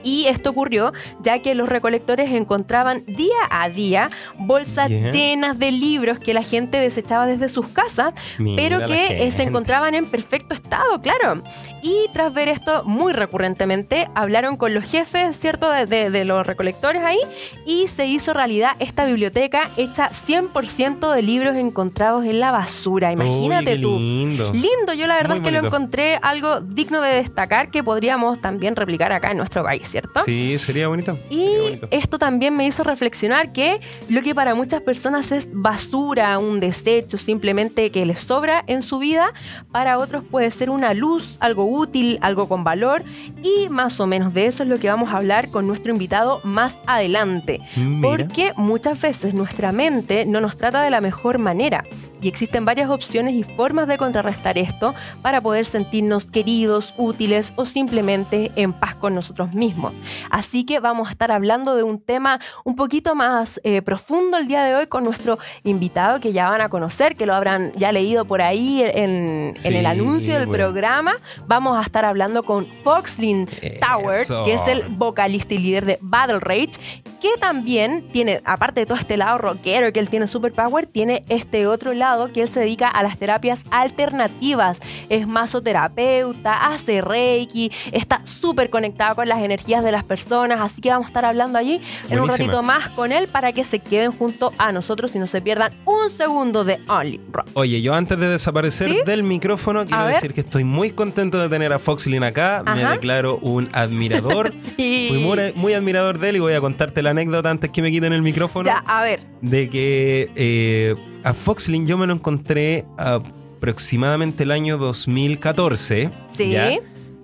[0.04, 6.20] Y esto ocurrió ya que los recolectores encontraban día a día bolsas llenas de libros
[6.20, 8.14] que la gente desechaba desde sus casas,
[8.56, 11.44] pero que eh, se encontraban en perfecto estado, claro.
[11.82, 17.20] Y tras ver esto muy recurrentemente, hablaron con los jefes, ¿cierto?, de, los recolectores ahí,
[17.66, 23.12] y se hizo realidad esta biblioteca hecha 100% de libros encontrados en la basura.
[23.12, 23.98] Imagínate tú.
[23.98, 24.52] Lindo.
[24.54, 28.76] Lindo, yo la verdad es que lo encontré algo digno de destacar que podríamos también
[28.76, 29.90] replicar acá en nuestro país.
[29.90, 30.22] ¿cierto?
[30.26, 31.18] Sí, sería bonito.
[31.30, 36.60] Y esto también me hizo reflexionar que lo que para muchas personas es basura, un
[36.60, 39.34] desecho, simplemente que les sobra en su vida,
[39.72, 43.04] para otros puede ser una luz, algo útil, algo con valor.
[43.44, 46.42] Y más o menos de eso es lo que vamos a hablar con nuestro invitado
[46.44, 47.62] más adelante.
[48.02, 51.84] Porque muchas veces nuestra mente no nos trata de la mejor manera
[52.22, 57.66] y existen varias opciones y formas de contrarrestar esto para poder sentirnos queridos, útiles o
[57.66, 59.94] simplemente en paz con nosotros mismos.
[60.30, 64.48] Así que vamos a estar hablando de un tema un poquito más eh, profundo el
[64.48, 67.92] día de hoy con nuestro invitado que ya van a conocer, que lo habrán ya
[67.92, 71.14] leído por ahí en, el anuncio del programa.
[71.48, 73.48] Vamos a estar hablando con Foxlin
[73.80, 78.86] Tower, que es el vocalista y líder de Battle Rage, que también tiene, aparte de
[78.86, 82.62] todo este lado rockero que él tiene superpower, tiene este otro lado que él se
[82.62, 84.80] dedica a las terapias alternativas.
[85.10, 90.60] Es masoterapeuta, hace reiki, está súper conectado con las energías de las personas.
[90.62, 93.64] Así que vamos a estar hablando allí en un ratito más con él para que
[93.64, 97.48] se queden junto a nosotros y no se pierdan un segundo de Only Rock.
[97.54, 101.74] Oye, yo antes de desaparecer del micrófono, quiero decir que estoy muy contento de tener
[101.74, 102.64] a Foxlin acá.
[102.66, 104.54] Me declaro un admirador.
[104.76, 108.14] Fui muy, admirador de él y voy a contarte la anécdota antes que me quiten
[108.14, 108.66] el micrófono.
[108.66, 109.22] Ya, a ver.
[109.42, 116.10] De que eh, a Foxlin yo me lo encontré aproximadamente el año 2014.
[116.36, 116.56] Sí.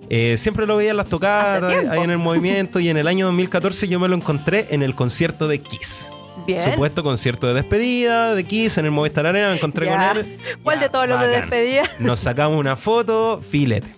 [0.08, 3.26] Eh, siempre lo veía en las tocadas, ahí en el movimiento, y en el año
[3.26, 6.12] 2014 yo me lo encontré en el concierto de Kiss.
[6.46, 6.60] Bien.
[6.60, 10.38] Supuesto concierto de despedida de Kiss en el Movistar Arena, me encontré con él.
[10.62, 11.82] ¿Cuál de todos los de despedida?
[11.98, 13.88] Nos sacamos una foto, filete.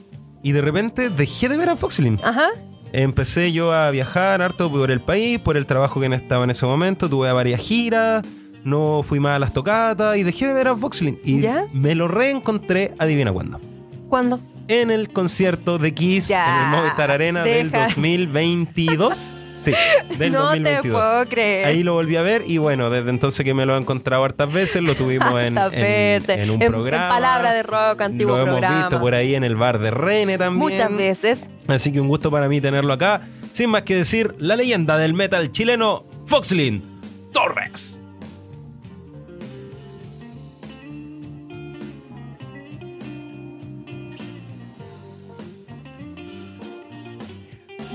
[0.42, 2.18] Y de repente dejé de ver a Foxlin.
[2.22, 2.48] Ajá.
[2.92, 6.66] Empecé yo a viajar harto por el país, por el trabajo que estaba en ese
[6.66, 8.24] momento, tuve varias giras
[8.64, 11.18] no fui más a las tocatas y dejé de ver a Voxlin.
[11.24, 11.40] Y
[11.72, 13.61] me lo reencontré, adivina cuándo.
[14.09, 14.40] ¿Cuándo?
[14.68, 19.35] En el concierto de Kiss en el Movistar Arena del 2022.
[19.60, 19.72] Sí,
[20.18, 21.66] del no te puedo creer.
[21.66, 24.52] Ahí lo volví a ver y bueno, desde entonces que me lo he encontrado hartas
[24.52, 27.04] veces, lo tuvimos en, en, un programa.
[27.04, 28.66] En palabra de rock, antiguo lo programa.
[28.68, 30.58] hemos visto por ahí en el bar de Rene también.
[30.58, 31.46] Muchas veces.
[31.66, 33.22] Así que un gusto para mí tenerlo acá.
[33.52, 36.82] Sin más que decir, la leyenda del metal chileno, Foxlin
[37.32, 38.00] Torres.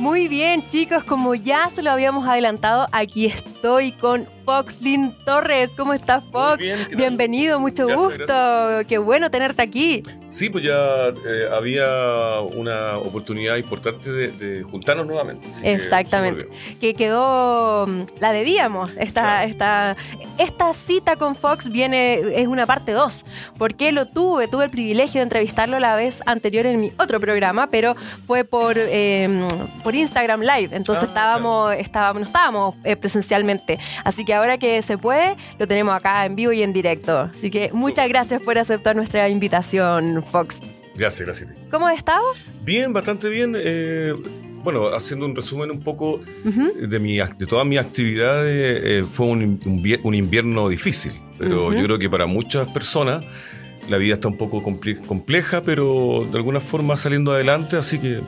[0.04, 5.70] Muy bien, chicos, como ya se lo habíamos adelantado, aquí estoy con Foxlin Torres.
[5.78, 6.64] ¿Cómo estás, Fox?
[6.96, 8.34] Bienvenido, mucho gusto.
[8.88, 10.04] Qué bueno tenerte aquí.
[10.30, 15.48] Sí, pues ya eh, había una oportunidad importante de, juntarnos nuevamente.
[15.62, 16.50] Exactamente.
[16.82, 18.92] Que, quedó, mm, la debíamos.
[18.98, 19.96] Esta, esta,
[20.40, 23.26] esta cita con Fox viene, es una parte 2.
[23.60, 27.68] Porque lo tuve, tuve el privilegio de entrevistarlo la vez anterior en mi otro programa,
[27.68, 29.48] pero fue por, em,
[29.84, 30.76] por Instagram Live.
[30.76, 33.78] Entonces ah, estábamos, estábamos, no estábamos eh, presencialmente.
[34.04, 37.30] Así que ahora que se puede, lo tenemos acá en vivo y en directo.
[37.34, 40.60] Así que muchas gracias por aceptar nuestra invitación, Fox.
[40.96, 41.50] Gracias, gracias.
[41.72, 42.24] ¿Cómo has estado?
[42.64, 43.56] Bien, bastante bien.
[43.58, 44.14] Eh,
[44.64, 49.60] bueno, haciendo un resumen un poco de, mi, de todas mis actividades, eh, fue un,
[50.14, 53.26] invierno difícil, pero yo creo que para muchas personas
[53.90, 58.22] la vida está un poco compleja, pero de alguna forma saliendo adelante, así que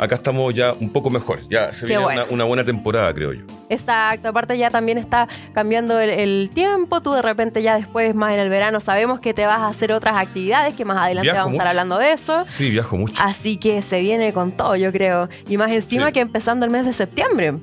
[0.00, 1.46] acá estamos ya un poco mejor.
[1.48, 3.44] Ya se viene una, buena temporada, creo yo.
[3.68, 8.40] Exacto, aparte ya también está cambiando el, tiempo, tú de repente ya después, más en
[8.40, 11.56] el verano, sabemos que te vas a hacer otras actividades, que más adelante vamos a
[11.56, 12.44] estar hablando de eso.
[12.46, 13.22] Sí, viajo mucho.
[13.22, 15.28] Así que se viene con todo, yo creo.
[15.48, 17.54] Y más encima que empezando el mes de septiembre.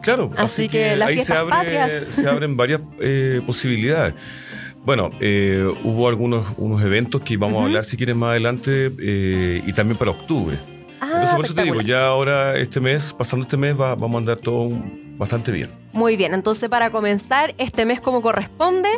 [0.00, 4.14] Claro, así, que, ahí se, se, abren varias eh, posibilidades.
[4.84, 9.62] Bueno, eh, hubo algunos unos eventos que vamos a hablar si quieren más adelante eh,
[9.66, 10.58] y también para octubre.
[11.04, 14.18] Ah, Entonces por eso te digo, ya ahora este mes, pasando este mes, vamos a
[14.18, 14.70] andar todo
[15.18, 15.70] bastante bien.
[15.92, 18.88] Muy bien, entonces para comenzar este mes como corresponde,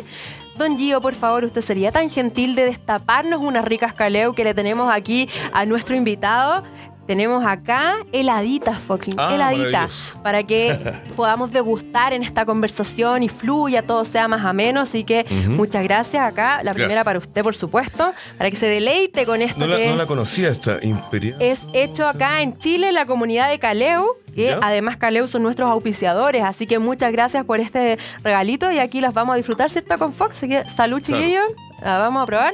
[0.57, 4.53] Don Gio, por favor, usted sería tan gentil de destaparnos unas ricas caleu que le
[4.53, 6.63] tenemos aquí a nuestro invitado
[7.07, 10.77] tenemos acá heladitas, fucking, ah, heladitas, para que
[11.15, 14.81] podamos degustar en esta conversación y fluya, todo sea más ameno.
[14.81, 16.61] Así que muchas gracias acá.
[16.63, 19.65] La primera para usted, por supuesto, para que se deleite con esto.
[19.65, 21.41] No, que la, no la conocía esta imperial.
[21.41, 25.69] Es hecho acá en Chile, en la comunidad de Caleu, que además Caleu son nuestros
[25.69, 26.43] auspiciadores.
[26.43, 29.97] Así que muchas gracias por este regalito y aquí las vamos a disfrutar, ¿cierto?
[29.97, 30.37] Con Fox.
[30.37, 31.45] Así que salud, chiquillos.
[31.81, 32.53] vamos a probar.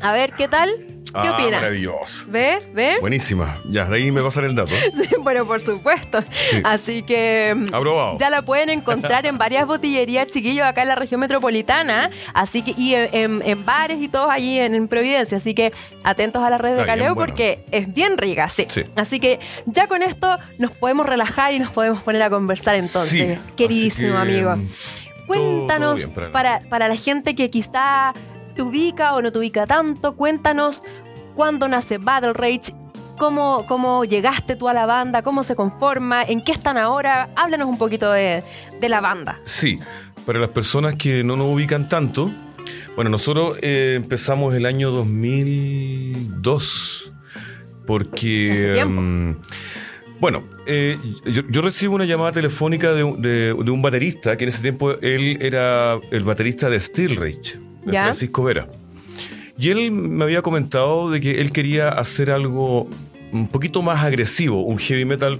[0.00, 0.70] A ver, ¿qué tal?
[1.12, 1.56] ¿Qué ah, opina?
[1.58, 2.26] Maravilloso.
[2.28, 2.72] ¿Ves?
[2.72, 3.00] ¿Ves?
[3.00, 3.58] Buenísima.
[3.70, 4.72] Ya, de ahí me a el dato.
[5.20, 6.22] bueno, por supuesto.
[6.64, 7.54] Así que.
[7.56, 8.18] Mm, Aprobado.
[8.18, 12.10] Ya la pueden encontrar en varias botillerías, chiquillos, acá en la región metropolitana.
[12.34, 15.36] Así que, y en, bares y todos allí en, Providencia.
[15.38, 18.66] Así que atentos a la red de Caleo porque es bien rica, sí.
[18.96, 23.38] Así que ya con esto nos podemos relajar y nos podemos poner a conversar entonces.
[23.56, 24.54] Queridísimo amigo.
[25.26, 26.00] Cuéntanos
[26.32, 28.14] para, para la gente que quizá
[28.58, 30.16] te ubica o no te ubica tanto.
[30.16, 30.82] Cuéntanos
[31.36, 32.74] cuándo nace Battle Rage,
[33.16, 37.28] cómo, cómo llegaste tú a la banda, cómo se conforma, en qué están ahora.
[37.36, 38.42] Háblanos un poquito de,
[38.80, 39.40] la banda.
[39.44, 39.78] Sí,
[40.26, 42.32] para las personas que no nos ubican tanto,
[42.96, 47.12] bueno, nosotros eh, empezamos el año 2002
[47.86, 48.84] porque...
[48.84, 49.36] Mm,
[50.18, 55.38] bueno, eh, yo, recibo una llamada telefónica de, un baterista, que en ese tiempo él
[55.40, 57.67] era el baterista de Steel Rage.
[57.84, 58.68] Francisco Vera.
[59.58, 62.88] Y él me había comentado de que él quería hacer algo
[63.32, 65.38] un poquito más agresivo, un heavy metal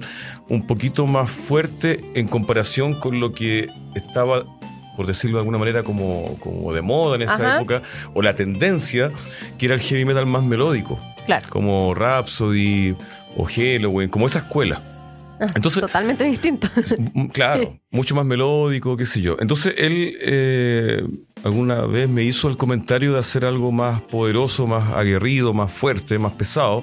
[0.48, 4.44] un poquito más fuerte en comparación con lo que estaba,
[4.96, 7.82] por decirlo de alguna manera, como, como de moda en esa época,
[8.14, 9.10] o la tendencia,
[9.56, 10.98] que era el heavy metal más melódico.
[11.26, 11.46] Claro.
[11.50, 12.96] Como Rhapsody
[13.36, 14.97] o Halloween, como esa escuela.
[15.54, 16.68] Entonces, Totalmente distinto.
[17.32, 19.36] Claro, mucho más melódico, qué sé yo.
[19.40, 21.02] Entonces él eh,
[21.44, 26.18] alguna vez me hizo el comentario de hacer algo más poderoso, más aguerrido, más fuerte,
[26.18, 26.82] más pesado.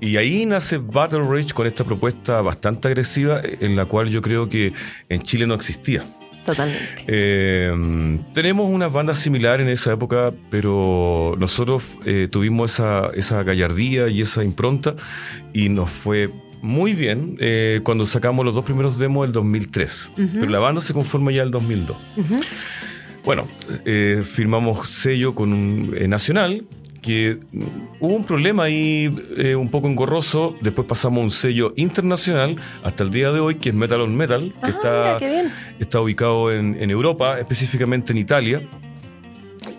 [0.00, 4.48] Y ahí nace Battle Rage con esta propuesta bastante agresiva en la cual yo creo
[4.48, 4.72] que
[5.08, 6.04] en Chile no existía.
[6.44, 7.04] Totalmente.
[7.06, 14.08] Eh, tenemos una banda similar en esa época, pero nosotros eh, tuvimos esa, esa gallardía
[14.08, 14.96] y esa impronta
[15.52, 20.48] y nos fue muy bien eh, cuando sacamos los dos primeros demos del 2003, pero
[20.48, 21.96] la banda se conforma ya el 2002.
[23.24, 23.46] Bueno,
[23.84, 26.64] eh, firmamos sello con un eh, nacional
[27.02, 27.40] que
[27.98, 29.12] hubo un problema ahí
[29.56, 30.54] un poco engorroso.
[30.60, 34.16] Después pasamos a un sello internacional hasta el día de hoy, que es Metal on
[34.16, 35.18] Metal, que está,
[35.80, 38.62] está ubicado en, Europa, específicamente en Italia.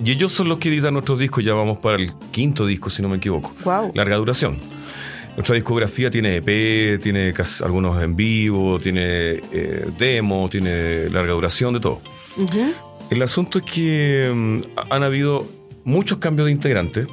[0.03, 3.01] Y ellos son los que editan nuestros discos, ya vamos para el quinto disco, si
[3.01, 3.53] no me equivoco.
[3.93, 4.59] Larga duración.
[5.35, 11.79] Nuestra discografía tiene EP, tiene algunos en vivo, tiene eh, demo, tiene larga duración, de
[11.79, 12.01] todo.
[13.09, 15.47] El asunto es que mm, han habido
[15.83, 17.07] muchos cambios de integrantes,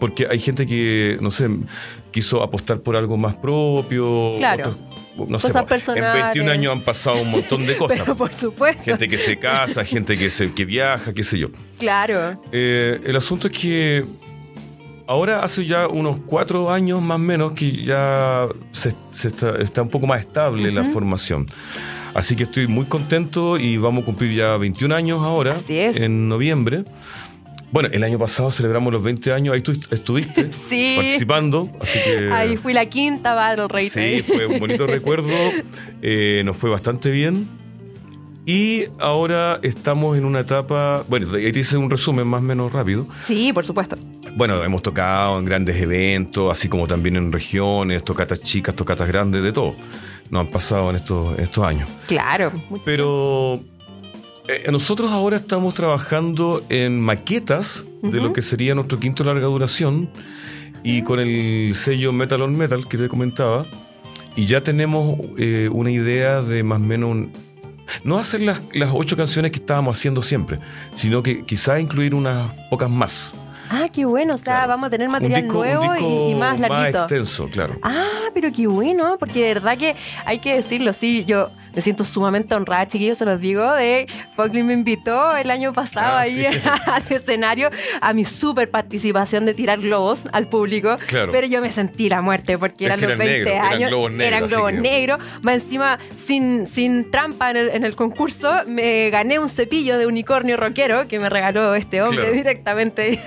[0.00, 1.48] porque hay gente que, no sé,
[2.10, 4.36] quiso apostar por algo más propio.
[4.38, 4.76] Claro.
[5.28, 7.98] no sé, en 21 años han pasado un montón de cosas.
[8.00, 8.82] Pero por supuesto.
[8.82, 11.48] Gente que se casa, gente que, se, que viaja, qué sé yo.
[11.78, 12.42] Claro.
[12.50, 14.04] Eh, el asunto es que
[15.08, 18.92] Ahora hace ya unos cuatro años más o menos que ya se,
[19.26, 21.46] está, un poco más estable la formación.
[22.12, 26.84] Así que estoy muy contento y vamos a cumplir ya 21 años ahora, en noviembre.
[27.72, 30.44] Bueno, el año pasado celebramos los 20 años, ahí tú estuviste
[30.96, 32.30] participando, así que...
[32.30, 33.88] Ahí fui la quinta Battle Rey.
[33.88, 35.32] Sí, fue un bonito recuerdo,
[36.02, 37.48] eh, nos fue bastante bien.
[38.48, 42.72] Y ahora estamos en una etapa, bueno, ahí te hice un resumen más o menos
[42.72, 43.06] rápido.
[43.22, 43.98] Sí, por supuesto.
[44.36, 49.42] Bueno, hemos tocado en grandes eventos, así como también en regiones, tocatas chicas, tocatas grandes,
[49.42, 49.76] de todo.
[50.30, 51.90] Nos han pasado en estos, estos años.
[52.06, 52.50] Claro.
[52.86, 53.60] Pero
[54.48, 60.08] eh, nosotros ahora estamos trabajando en maquetas de lo que sería nuestro quinto larga duración
[60.82, 63.66] y con el sello Metal on Metal que te comentaba.
[64.36, 67.28] Y ya tenemos eh, una idea de más o menos
[68.04, 70.58] no hacer las, las ocho canciones que estábamos haciendo siempre,
[70.94, 73.34] sino que quizás incluir unas pocas más.
[73.70, 77.00] Ah, qué bueno, o sea, vamos a tener material disco, nuevo y, y más larguito.
[77.00, 77.78] extenso, claro.
[77.82, 79.94] Ah, pero qué bueno, porque de verdad que
[80.24, 84.66] hay que decirlo, sí, yo me siento sumamente honrada, chiquillos, se los digo, de Folklin
[84.66, 86.46] me invitó el año pasado Ah, ahí sí.
[86.86, 87.70] al escenario
[88.00, 91.30] a mi super participación de tirar globos al público, Claro.
[91.30, 93.90] pero yo me sentí la muerte porque eran que los eran 20 negros, eran años,
[93.90, 97.94] globos negros, eran globos que- negros, más encima sin, sin trampa en el, en el
[97.94, 102.32] concurso, me gané un cepillo de unicornio rockero que me regaló este hombre Claro.
[102.32, 103.20] directamente.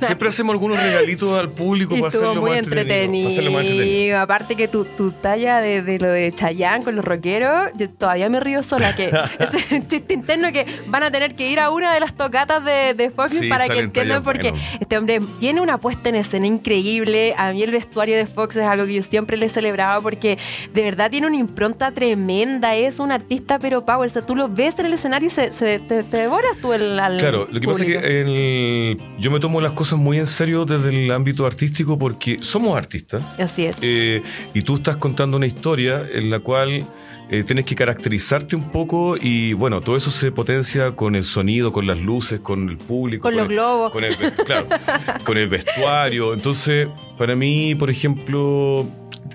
[0.00, 3.24] Siempre hacemos algunos regalitos al público Y para estuvo hacerlo muy más entretenido.
[3.28, 3.84] para hacerlo más entretenido.
[3.84, 4.20] entretenido.
[4.20, 8.28] Aparte que tu, tu talla de, de lo de Chayanne con los rockeros, yo todavía
[8.28, 8.94] me río sola.
[8.96, 12.64] que ese chiste interno que van a tener que ir a una de las tocatas
[12.64, 14.66] de, de Fox Sí, para que entiendan porque buenos.
[14.80, 17.34] este hombre tiene una puesta en escena increíble.
[17.36, 20.38] A mí el vestuario de Fox es algo que yo siempre le celebraba porque
[20.72, 22.74] de verdad tiene una impronta tremenda.
[22.76, 24.08] Es un artista pero power.
[24.08, 26.72] O sea, tú lo ves en el escenario y se, se- te, te devoras tú
[26.72, 30.18] el al Claro, lo que pasa es que el- yo me tomo las cosas muy
[30.18, 33.76] en serio desde el ámbito artístico porque somos artistas Así es.
[33.82, 34.22] eh,
[34.54, 36.84] y tú estás contando una historia en la cual
[37.30, 41.72] eh, tienes que caracterizarte un poco y bueno, todo eso se potencia con el sonido,
[41.72, 43.22] con las luces, con el público.
[43.22, 43.92] Con los el- globos.
[43.92, 44.66] Con el, claro,
[45.24, 46.32] con el vestuario.
[46.34, 48.86] Entonces, para mí, por ejemplo,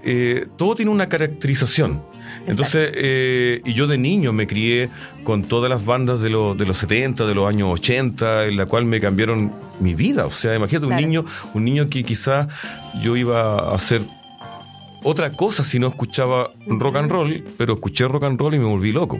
[0.04, 2.02] eh, todo tiene una caracterización.
[2.48, 4.90] Entonces, eh, y yo de niño me crié
[5.24, 8.66] con todas las bandas de, los de los 70, de los años 80, en la
[8.66, 10.26] cual me cambiaron mi vida.
[10.26, 11.02] O sea, imagínate Claro.
[11.02, 12.48] un niño, un niño que quizás
[13.02, 14.02] yo iba a hacer
[15.04, 18.66] otra cosa si no escuchaba rock and roll, pero escuché rock and roll y me
[18.66, 19.18] volví loco.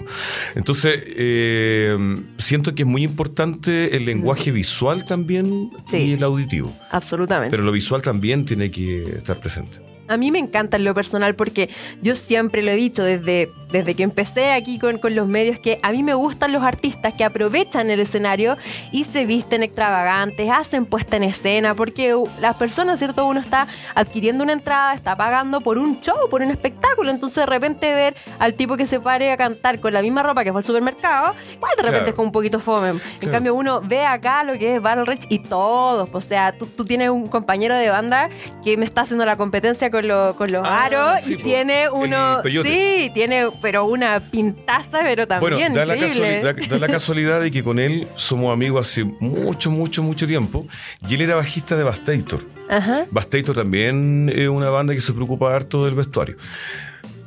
[0.56, 1.98] Entonces, eh,
[2.38, 5.98] siento que es muy importante el lenguaje visual también Sí.
[5.98, 6.74] y el auditivo.
[6.92, 7.52] Absolutamente.
[7.52, 9.80] Pero lo visual también tiene que estar presente.
[10.10, 11.70] A mí me encanta en lo personal porque
[12.02, 15.80] yo siempre lo he dicho desde, desde que empecé aquí con, con los medios que
[15.82, 18.56] a mí me gustan los artistas que aprovechan el escenario
[18.92, 23.26] y se visten extravagantes, hacen puesta en escena, porque las personas, ¿cierto?
[23.26, 27.46] Uno está adquiriendo una entrada, está pagando por un show, por un espectáculo, entonces de
[27.48, 30.60] repente ver al tipo que se pare a cantar con la misma ropa que fue
[30.62, 32.10] al supermercado, igual de repente Claro.
[32.10, 32.90] es como un poquito fome.
[32.90, 33.32] En Claro.
[33.34, 36.86] cambio uno ve acá lo que es Battle Rage y todos, o sea, tú, tú
[36.86, 38.30] tienes un compañero de banda
[38.64, 41.44] que me está haciendo la competencia con, lo- con los Ah, aros sí, y po.
[41.44, 46.42] tiene uno, sí, tiene pero una pintaza, pero Bueno, también da la, increíble.
[46.42, 50.68] casualidad, da la casualidad de que con él somos amigos hace mucho, mucho, mucho tiempo.
[51.10, 52.46] Y él era bajista de Bastator.
[52.70, 53.06] Ajá.
[53.10, 56.36] Bastator también es una banda que se preocupa harto del vestuario.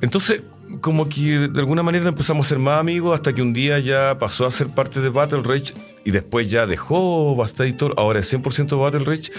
[0.02, 0.42] Entonces,
[0.80, 4.18] como que de alguna manera empezamos a ser más amigos hasta que un día ya
[4.18, 5.72] pasó a ser parte de Battle Rage
[6.04, 9.32] y después ya dejó Bastator, ahora es 100% Battle Rage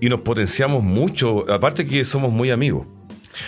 [0.00, 2.86] y nos potenciamos mucho, aparte que somos muy amigos.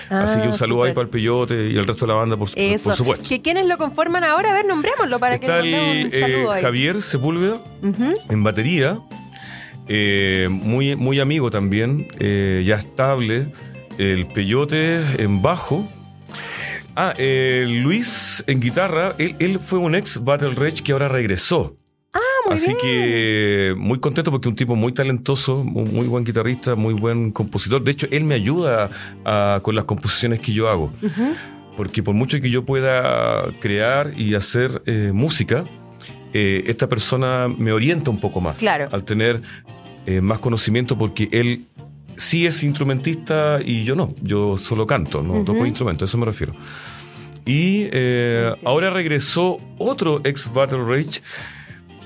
[0.08, 2.36] Así que un Ah, saludo ahí para el Peyote y el resto de la banda,
[2.36, 2.84] por, Eso.
[2.84, 3.28] por supuesto.
[3.28, 4.50] ¿Que ¿Quiénes lo conforman ahora?
[4.50, 6.62] A ver, nombrémoslo para Está que nos el un eh, saludo ahí.
[6.62, 7.60] Javier Sepúlveda
[8.30, 8.98] en batería,
[9.88, 13.52] eh, muy, muy amigo también, eh, ya estable.
[13.98, 15.86] El Peyote en bajo.
[16.96, 19.14] Ah, Luis en guitarra.
[19.18, 21.76] Él, él fue un ex Battle Rage que ahora regresó.
[22.46, 22.78] Muy Así bien.
[22.82, 27.82] que muy contento porque es un tipo muy talentoso, muy, buen guitarrista, muy buen compositor.
[27.82, 28.90] De hecho, él me ayuda
[29.24, 30.92] a- con las composiciones que yo hago.
[31.76, 35.64] Porque por mucho que yo pueda crear y hacer eh, música,
[36.32, 38.58] eh, esta persona me orienta un poco más.
[38.58, 38.88] Claro.
[38.92, 39.40] Al tener
[40.06, 41.64] eh, más conocimiento porque él
[42.16, 44.14] sí es instrumentista y yo no.
[44.22, 46.54] Yo solo canto, no toco instrumento, a eso me refiero.
[47.46, 51.20] Y eh, ahora regresó otro ex Battle Rage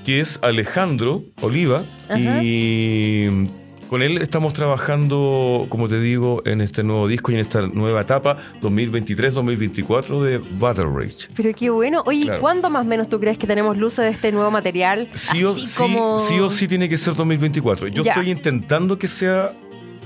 [0.08, 2.40] que es Alejandro Oliva Ajá.
[2.42, 3.46] y
[3.90, 8.00] con él estamos trabajando, como te digo, en este nuevo disco y en esta nueva
[8.00, 11.28] etapa 2023-2024 de Battle Rage.
[11.36, 12.02] Pero qué bueno.
[12.06, 12.40] Oye, Claro.
[12.40, 15.08] ¿cuándo más o menos tú crees que tenemos luces de este nuevo material?
[15.12, 17.88] Sí o, sí, sí o sí tiene que ser 2024.
[17.88, 18.12] Yo Ya.
[18.12, 19.52] estoy intentando que sea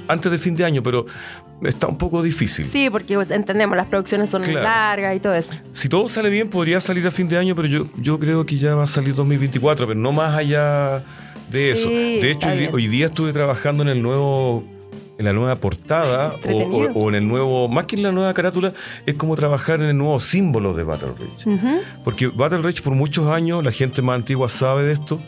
[0.09, 1.07] antes de fin de año, pero
[1.62, 2.66] está un poco difícil.
[2.68, 4.62] Sí, porque pues, entendemos, las producciones son Claro.
[4.62, 5.55] largas y todo eso.
[5.72, 8.57] Si todo sale bien, podría salir a fin de año, pero yo, yo creo que
[8.59, 11.05] ya va a salir 2024, pero no más allá
[11.50, 11.88] de eso.
[11.88, 14.64] Sí, de hecho, hoy, día estuve trabajando en el nuevo
[15.18, 16.90] en la nueva portada o, Entretenido.
[16.94, 18.72] o- o en el nuevo, más que en la nueva carátula,
[19.07, 21.61] es como trabajar en el nuevo símbolo de Battle Rage.
[22.03, 25.22] Porque Battle Rage por muchos años, la gente más antigua sabe de esto.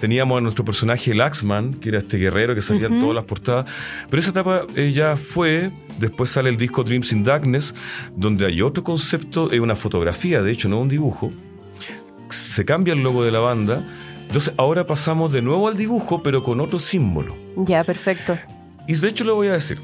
[0.00, 3.24] Teníamos a nuestro personaje el Axman, que era este guerrero que salía en todas las
[3.24, 3.66] portadas.
[4.08, 5.70] Pero esa etapa eh, ya fue.
[5.98, 7.74] Después sale el disco Dreams in Darkness,
[8.14, 11.32] donde hay otro concepto, es una fotografía, de hecho, no un dibujo.
[12.30, 13.82] Se cambia el logo de la banda.
[14.28, 17.36] Entonces ahora pasamos de nuevo al dibujo, pero con otro símbolo.
[17.56, 18.38] Ya, perfecto.
[18.86, 19.78] Y de hecho le voy a decir,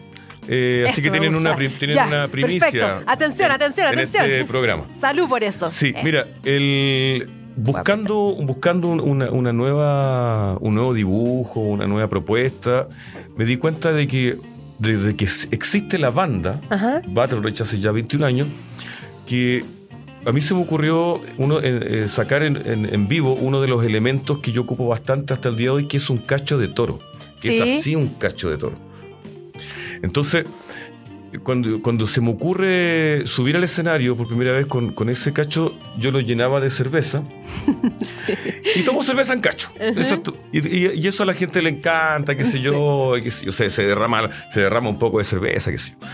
[0.46, 2.60] Eh, así que tienen, una, tienen Ya, una primicia.
[2.70, 3.02] perfecto.
[3.10, 4.24] Atención, en- atención, en atención.
[4.26, 4.84] este programa.
[5.00, 5.70] Salud por eso.
[5.70, 6.04] Sí, Eso.
[6.04, 12.88] mira, el buscando buscando un- una, una nueva un nuevo dibujo, una nueva propuesta,
[13.36, 14.36] me di cuenta de que
[14.78, 17.00] desde que existe la banda Ajá.
[17.08, 18.48] Battle Rage hace ya 21 años,
[19.26, 19.64] que
[20.26, 23.68] a mí se me ocurrió uno eh, eh, sacar en, en- en vivo uno de
[23.68, 26.58] los elementos que yo ocupo bastante hasta el día de hoy, que es un cacho
[26.58, 26.98] de toro,
[27.40, 27.58] que Sí.
[27.60, 28.76] es así un cacho de toro.
[30.02, 30.44] Entonces,
[31.42, 35.74] cuando, cuando se me ocurre subir al escenario por primera vez con, con ese cacho,
[35.98, 37.22] yo lo llenaba de cerveza.
[38.76, 39.70] y tomo cerveza en cacho.
[39.78, 40.36] Exacto.
[40.52, 43.52] Y, y- y eso a la gente le encanta, qué sé yo, qué sé yo,
[43.52, 46.06] se, se derrama, se derrama un poco de cerveza, qué sé yo.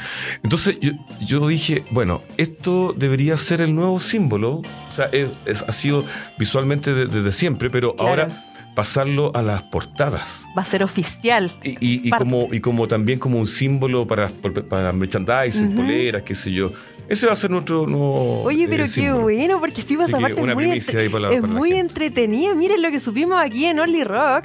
[0.43, 0.93] Entonces yo,
[1.27, 4.57] yo dije, bueno, esto debería ser el nuevo símbolo.
[4.89, 6.05] O sea, es- es- ha sido
[6.39, 8.11] visualmente de- desde siempre, pero Claro.
[8.11, 8.45] ahora
[8.75, 10.47] pasarlo a las portadas.
[10.57, 11.55] Va a ser oficial.
[11.63, 14.29] Y, y- como, y como también como un símbolo para,
[14.69, 16.73] para merchandising, poleras, qué sé yo.
[17.11, 18.43] Ese va a ser nuestro nuevo.
[18.45, 19.23] Oye, eh, pero qué símbolo.
[19.25, 22.55] bueno, porque sí, esa parte es muy, entre- para es para muy entretenida.
[22.55, 24.45] Miren lo que supimos aquí en Only Rock.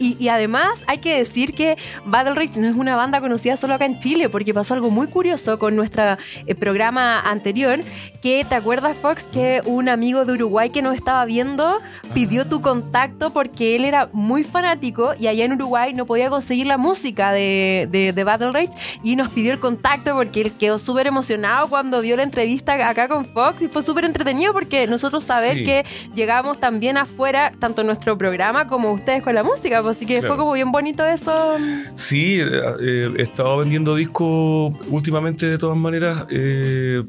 [0.00, 3.74] Y, y además hay que decir que Battle Rage no es una banda conocida solo
[3.74, 6.02] acá en Chile, porque pasó algo muy curioso con nuestro
[6.46, 7.80] eh, programa anterior,
[8.22, 11.78] que te acuerdas, Fox, que un amigo de Uruguay que nos estaba viendo
[12.14, 16.66] pidió tu contacto porque él era muy fanático y allá en Uruguay no podía conseguir
[16.66, 18.70] la música de, de, de Battle Rage
[19.04, 23.08] y nos pidió el contacto porque él quedó súper emocionado cuando vio la entrevista acá
[23.08, 25.64] con Fox y fue súper entretenido porque nosotros saber Sí.
[25.64, 25.84] que
[26.14, 30.28] llegamos también afuera, tanto nuestro programa como ustedes con la música, pues, así que Claro.
[30.28, 31.56] fue como bien bonito eso.
[31.94, 32.46] Sí, eh,
[32.80, 36.26] eh, he estado vendiendo discos últimamente de todas maneras.
[36.30, 37.02] eh,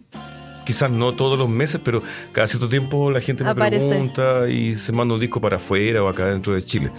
[0.65, 3.87] quizás no todos los meses, pero cada cierto tiempo la gente me Aparece.
[3.87, 6.91] pregunta y se manda un disco para afuera o acá dentro de Chile.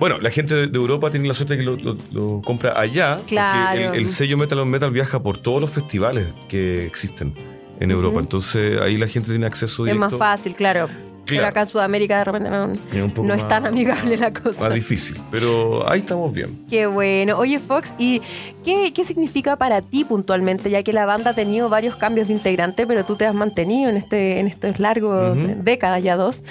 [0.00, 3.20] Bueno, la gente de, Europa tiene la suerte de que lo, lo- lo compra allá,
[3.26, 3.70] Claro.
[3.70, 7.34] porque el, el sello Metal on Metal viaja por todos los festivales que existen
[7.80, 8.20] en Europa.
[8.20, 10.10] Entonces ahí la gente tiene acceso Es directo.
[10.18, 10.88] más fácil, claro.
[11.26, 11.48] Pero Claro.
[11.48, 14.60] acá en Sudamérica de repente no, Es no es tan amigable la cosa.
[14.60, 16.66] Más difícil, pero ahí estamos bien.
[16.68, 17.38] Qué bueno.
[17.38, 18.20] Oye, Fox, ¿y
[18.62, 20.68] qué, qué significa para ti puntualmente?
[20.68, 23.88] Ya que la banda ha tenido varios cambios de integrante, pero tú te has mantenido
[23.88, 26.42] en, este, en estos largos eh, décadas ya dos.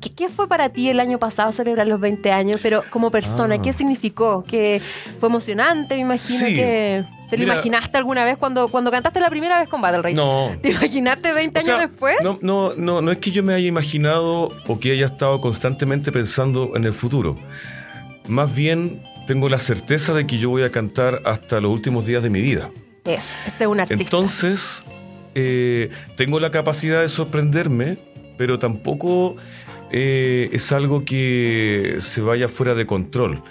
[0.00, 2.60] ¿Qué, qué fue para ti el año pasado celebrar los 20 años?
[2.62, 3.62] Pero como persona, Ah.
[3.62, 4.42] ¿qué significó?
[4.44, 4.80] ¿Que
[5.18, 5.94] fue emocionante?
[5.96, 6.54] Me imagino Sí.
[6.54, 7.04] que...
[7.28, 10.14] ¿Te lo Mira- imaginaste alguna vez cuando, cuando cantaste la primera vez con Battle Rage?
[10.16, 12.16] No, ¿Te imaginaste 20 O sea, años después?
[12.24, 16.10] No, no, no, no es que yo me haya imaginado o que haya estado constantemente
[16.10, 17.38] pensando en el futuro.
[18.26, 22.22] Más bien tengo la certeza de que yo voy a cantar hasta los últimos días
[22.22, 22.70] de mi vida.
[23.04, 24.02] Eso, ese es un artista.
[24.02, 24.84] Entonces,
[25.36, 27.96] eh, tengo la capacidad de sorprenderme,
[28.38, 29.36] pero tampoco
[29.92, 33.42] eh, es algo que se vaya fuera de control.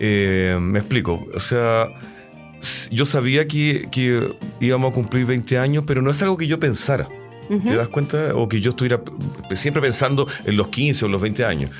[0.00, 1.26] Eh, me explico.
[1.34, 1.88] O sea,
[2.90, 6.58] yo sabía que, que íbamos a cumplir 20 años, pero no es algo que yo
[6.58, 7.08] pensara.
[7.48, 8.34] ¿Te das cuenta?
[8.34, 9.00] O que yo estuviera
[9.54, 11.70] siempre pensando en los 15 o los 20 años.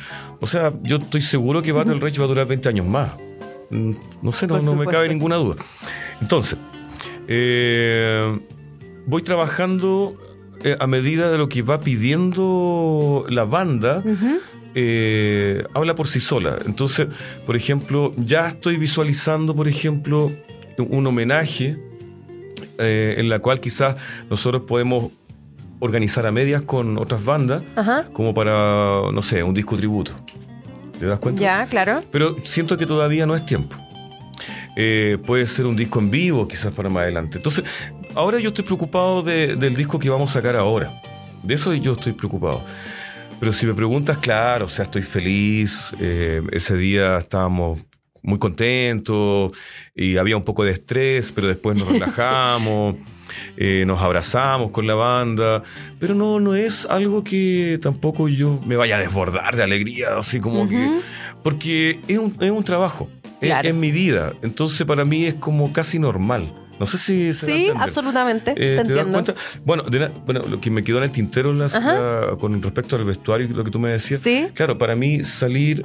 [0.41, 3.11] O sea, yo estoy seguro que Battle Rage va a durar 20 años más.
[3.69, 5.57] Mm, No sé, no, no me cabe ninguna duda.
[6.23, 6.57] Entonces,
[7.29, 8.39] eh,
[9.07, 10.17] voy trabajando
[10.65, 14.03] eh, a medida de lo que va pidiendo la banda.
[14.75, 16.59] Eh, habla por sí sola.
[16.67, 17.09] Entonces,
[17.47, 20.31] por ejemplo, ya estoy visualizando, por ejemplo,
[20.79, 21.79] un homenaje
[22.79, 23.97] eh, en la cual quizás
[24.31, 25.11] nosotros podemos
[25.81, 28.07] organizar a medias con otras bandas, Ajá.
[28.13, 30.13] como para, no sé, un disco tributo.
[30.99, 31.41] ¿Te das cuenta?
[31.41, 32.03] Ya, claro.
[32.11, 33.77] Pero siento que todavía no es tiempo.
[34.77, 37.39] Eh, puede ser un disco en vivo, quizás para más adelante.
[37.39, 37.65] Entonces,
[38.19, 40.93] ahora yo estoy preocupado de- del disco que vamos a sacar ahora.
[41.43, 42.63] De eso yo estoy preocupado.
[43.41, 45.93] Pero si me preguntas, claro, o sea, estoy feliz.
[46.01, 47.87] eh, ese día estábamos
[48.23, 49.53] muy contentos
[49.95, 52.97] y había un poco de estrés, pero después nos relajamos,
[53.57, 55.63] eh, nos abrazamos con la banda.
[56.01, 60.41] Pero no, no es algo que tampoco yo me vaya a desbordar de alegría, así
[60.41, 60.91] como que.
[61.45, 63.09] Porque es un, es un trabajo.
[63.41, 63.69] es- Claro.
[63.69, 64.33] Es, mi vida.
[64.43, 66.53] Entonces, para mí es como casi normal.
[66.79, 68.53] No sé si se a Sí, absolutamente.
[68.53, 69.13] Eh, te ¿Te das entiendo.
[69.13, 69.35] cuenta?
[69.65, 72.97] Bueno, de la- bueno, lo que me quedó en el tintero en la- con respecto
[72.97, 74.21] al vestuario y lo que tú me decías.
[74.23, 74.47] Sí.
[74.55, 75.85] Claro, para mí salir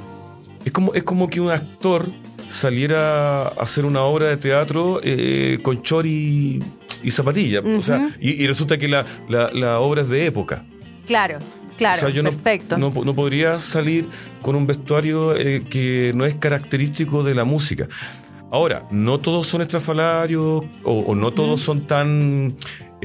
[0.64, 2.08] es como, es como que un actor
[2.48, 6.62] saliera a hacer una obra de teatro eh, con chori
[7.02, 7.60] y zapatilla.
[7.60, 10.64] O sea, y, y resulta que la, la- la obra es de época.
[11.06, 11.38] Claro,
[11.76, 11.98] claro.
[11.98, 12.78] o sea, yo no- perfecto.
[12.78, 14.06] No, no podría salir
[14.42, 17.88] con un vestuario eh, que no es característico de la música.
[18.54, 22.54] Ahora, no todos son estrafalarios o, o no todos son tan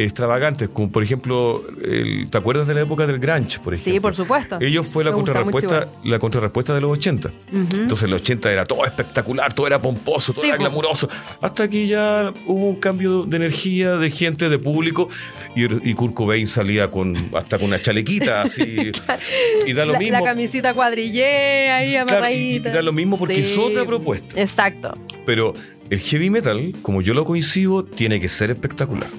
[0.03, 3.93] extravagantes, como por ejemplo, el- ¿te acuerdas de la época del grunge, por ejemplo?
[3.93, 4.57] Sí, por supuesto.
[4.61, 7.31] Ellos fue la Me contrarrespuesta, la contrarrespuesta de los 80.
[7.51, 11.09] Entonces en los 80 era todo espectacular, todo era pomposo, todo Sí, era glamuroso.
[11.41, 15.09] Hasta que ya hubo un cambio de energía, de gente, de público,
[15.55, 18.91] y, y Kurt Cobain salía con hasta con una chalequita así.
[19.67, 20.17] y da lo la, mismo.
[20.19, 22.69] la camisita cuadrillé ahí Claro, y- amarradita.
[22.69, 24.39] y da lo mismo porque es otra propuesta.
[24.41, 24.97] Exacto.
[25.25, 25.53] Pero
[25.89, 29.09] el heavy metal, como yo lo coincido, tiene que ser espectacular.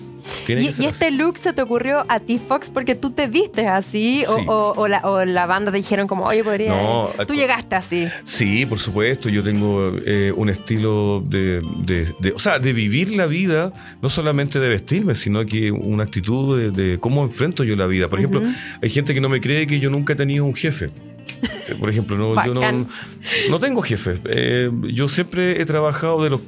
[0.48, 4.36] Y, este look se te ocurrió a ti, Fox, porque tú te vistes así, o-
[4.38, 4.44] Sí.
[4.48, 6.70] o, o la, o la banda te dijeron como, oye, podría...
[6.70, 8.06] No, tú al- llegaste así.
[8.24, 9.28] Sí, por supuesto.
[9.28, 13.72] Yo tengo eh, un estilo de, de- de- o sea, de vivir la vida,
[14.02, 18.08] no solamente de vestirme, sino que una actitud de, de cómo enfrento yo la vida.
[18.08, 18.42] Por ejemplo,
[18.82, 20.90] hay gente que no me cree que yo nunca he tenido un jefe.
[21.42, 24.18] Eh, Por ejemplo, no, yo no, tengo jefe.
[24.26, 26.40] Eh, yo siempre he trabajado de los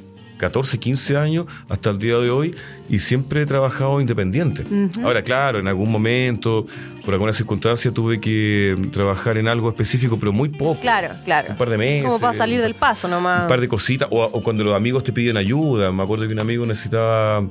[0.43, 2.53] 14, 15 años hasta el día de hoy
[2.89, 4.65] y siempre he trabajado independiente.
[5.01, 6.67] Ahora, claro, en algún momento,
[7.05, 10.81] por alguna circunstancia, tuve que trabajar en algo específico, pero muy poco.
[10.81, 11.51] Claro, claro.
[11.51, 12.03] Un par de meses.
[12.03, 13.43] Como para salir del paso nomás.
[13.43, 14.09] Un par de cositas.
[14.11, 15.93] O, o cuando los amigos te piden ayuda.
[15.93, 17.47] Me acuerdo que un amigo necesitaba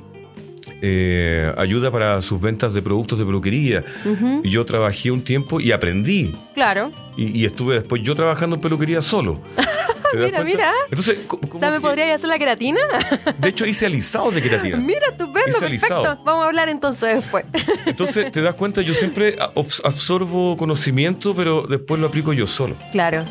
[0.81, 3.83] eh, ayuda para sus ventas de productos de peluquería.
[4.43, 6.35] Yo trabajé un tiempo y aprendí.
[6.53, 6.91] Claro.
[7.17, 9.41] Y, y estuve después yo trabajando en peluquería solo.
[10.11, 10.71] ¿Te das Mira, mira.
[10.91, 11.17] Entonces,
[11.51, 12.79] O sea, ¿me podrías hacer la queratina?
[13.37, 14.77] de hecho, hice alisados de queratina.
[14.85, 15.95] Mira, estupendo, Hice perfecto.
[15.95, 16.23] alisado.
[16.23, 17.45] Vamos a hablar entonces después.
[17.87, 22.75] Entonces, te das cuenta, yo siempre abs- absorbo conocimiento, pero después lo aplico yo solo.
[22.91, 23.25] claro.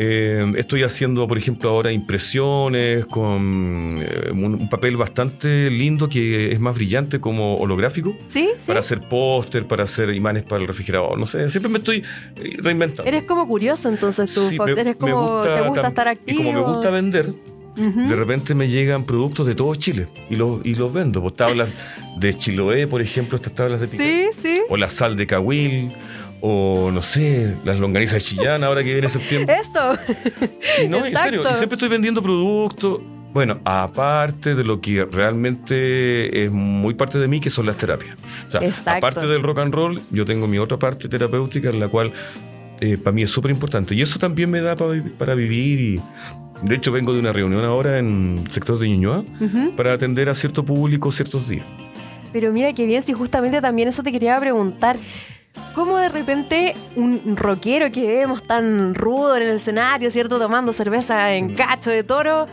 [0.00, 6.52] Eh, estoy haciendo, por ejemplo, ahora impresiones con eh, un, un papel bastante lindo que
[6.52, 8.16] es más brillante como holográfico.
[8.28, 8.48] ¿Sí?
[8.58, 8.64] ¿Sí?
[8.66, 11.18] Para hacer póster, para hacer imanes para el refrigerador.
[11.18, 12.04] No sé, siempre me estoy
[12.36, 13.08] eh, reinventando.
[13.10, 14.72] Eres como curioso entonces tú, Sí, Fox.
[14.74, 16.40] me- Eres como, te gusta estar activo.
[16.40, 17.32] Y como me gusta vender,
[17.76, 21.22] de repente me llegan productos de todo Chile y los, y los vendo.
[21.22, 21.70] Pues, tablas
[22.18, 24.06] de Chiloé, por ejemplo, estas tablas de picar.
[24.06, 24.60] Sí, sí.
[24.68, 25.92] O la sal de Cahuil.
[26.40, 29.56] O no sé, las longanizas de Chillán ahora que viene septiembre.
[29.60, 29.94] Eso.
[30.84, 33.00] Y no, en serio, y siempre estoy vendiendo productos.
[33.32, 38.16] Bueno, aparte de lo que realmente es muy parte de mí, que son las terapias.
[38.46, 38.90] O sea, Exacto.
[39.06, 42.12] aparte del rock and roll, yo tengo mi otra parte terapéutica en la cual
[42.80, 43.94] eh, para mí es súper importante.
[43.94, 46.00] Y eso también me da para, para vivir y...
[46.62, 49.24] De hecho, vengo de una reunión ahora en el sector de Ñuñoa
[49.76, 51.64] para atender a cierto público ciertos días.
[52.32, 54.96] Pero mira qué bien, si justamente también eso te quería preguntar.
[55.74, 60.38] ¿Cómo de repente un rockero que vemos tan rudo en el escenario, ¿cierto?
[60.38, 62.46] Tomando cerveza en cacho de toro,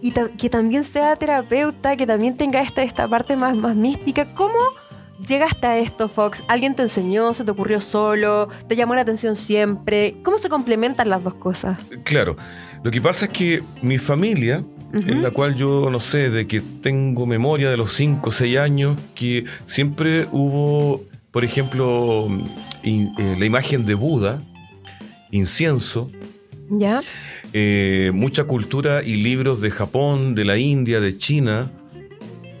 [0.00, 4.26] y ta- que también sea terapeuta, que también tenga esta, esta parte más, más mística,
[4.34, 4.58] ¿cómo
[5.28, 6.42] llegaste a esto, Fox?
[6.48, 7.32] ¿Alguien te enseñó?
[7.34, 8.48] ¿Se te ocurrió solo?
[8.68, 10.16] ¿Te llamó la atención siempre?
[10.24, 11.78] ¿Cómo se complementan las dos cosas?
[12.02, 12.36] Claro,
[12.82, 16.60] lo que pasa es que mi familia, en la cual yo no sé, de que
[16.60, 21.02] tengo memoria de los 5 o 6 años, que siempre hubo,
[21.32, 22.28] por ejemplo,
[22.84, 24.42] in- eh, la imagen de Buda,
[25.30, 26.10] incienso,
[26.70, 27.02] ¿Ya?
[27.52, 31.70] eh, mucha cultura y libros de Japón, de la India, de China,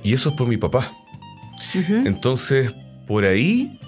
[0.02, 0.90] y eso es por mi papá.
[2.04, 2.74] Entonces,
[3.06, 3.78] por ahí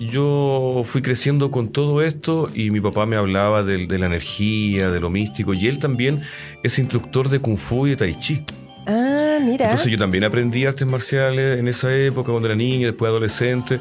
[0.00, 4.90] yo fui creciendo con todo esto y mi papá me hablaba del- de, la energía,
[4.90, 6.20] de lo místico, y él también
[6.62, 8.42] es instructor de Kung Fu y de Tai Chi.
[8.90, 9.66] Ah, mira.
[9.66, 13.78] Entonces yo también aprendí artes marciales en esa época, cuando era niño, después adolescente.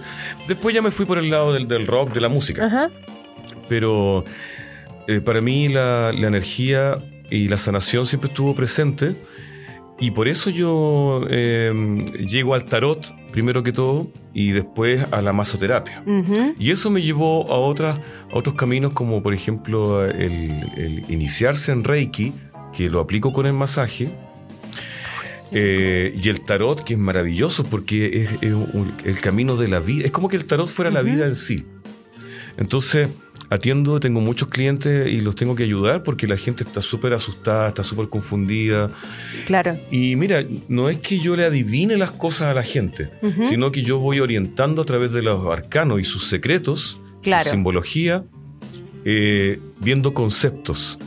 [0.48, 2.66] Después ya me fui por el lado del, del rock, de la música.
[2.66, 2.90] Ajá.
[3.68, 4.26] Pero
[5.08, 7.00] eh, para mí la, la energía
[7.32, 9.16] y la sanación siempre estuvo presente.
[10.02, 11.74] Y por eso yo eh,
[12.26, 16.04] llego al tarot, primero que todo, y después a la masoterapia.
[16.06, 16.56] Ujú.
[16.58, 18.00] Y eso me llevó a, otras,
[18.32, 22.32] a otros caminos, como por ejemplo el, el iniciarse en Reiki,
[22.72, 24.10] que lo aplico con el masaje.
[25.52, 29.80] Eh, y el tarot, que es maravilloso porque es, es un- el camino de la
[29.80, 30.06] vida.
[30.06, 31.66] Es como que el tarot fuera la vida en sí.
[32.58, 33.10] Entonces,
[33.50, 37.70] atiendo, tengo muchos clientes y los tengo que ayudar porque la gente está súper asustada,
[37.70, 38.92] está súper confundida.
[39.48, 39.76] Claro.
[39.92, 43.10] Y mira, no es que yo le adivine las cosas a la gente,
[43.50, 47.46] sino que yo voy orientando a través de los arcanos y sus secretos, Claro.
[47.46, 48.24] su simbología,
[49.06, 51.00] eh, viendo conceptos.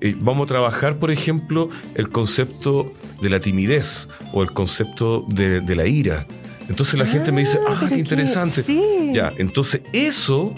[0.00, 5.60] Eh, vamos a trabajar, por ejemplo, el concepto de la timidez o el concepto de,
[5.60, 6.26] de la ira.
[6.68, 8.62] Entonces la gente me dice, Ah, ah, qué interesante.
[8.62, 8.80] sí.
[9.12, 10.54] Ya, entonces eso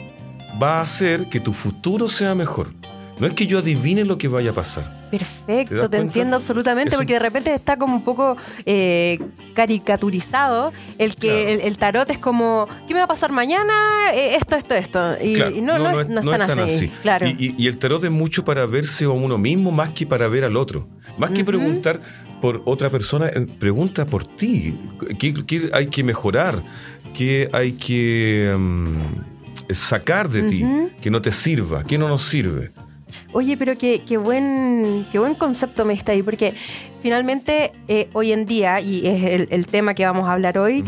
[0.63, 2.73] va a hacer que tu futuro sea mejor.
[3.19, 4.85] No es que yo adivine lo que vaya a pasar.
[5.11, 8.37] ¿Te Perfecto, te, entiendo absolutamente, porque de repente está como un poco
[8.67, 9.19] eh,
[9.55, 11.49] caricaturizado el que Claro.
[11.49, 13.73] el, el tarot es como, ¿qué me va a pasar mañana?
[14.15, 15.15] Eh, esto, esto, esto.
[15.23, 16.89] Y, Claro, y no, no, es, no es tan así.
[17.03, 17.27] Claro.
[17.27, 20.29] Y, y- y el tarot es mucho para verse a uno mismo más que para
[20.29, 20.89] ver al otro.
[21.19, 22.01] Más que preguntar
[22.41, 24.78] por otra persona, pregunta por ti.
[25.18, 26.62] ¿Qué, qué hay que mejorar?
[27.16, 30.64] qué hay que mm, sacar de ti,
[31.01, 32.72] que no te sirva, que no nos sirve.
[33.32, 36.53] Oye, pero qué, qué, buen, qué buen concepto me está ahí, porque
[37.01, 40.84] finalmente eh, hoy en día, y es el, tema que vamos a hablar hoy,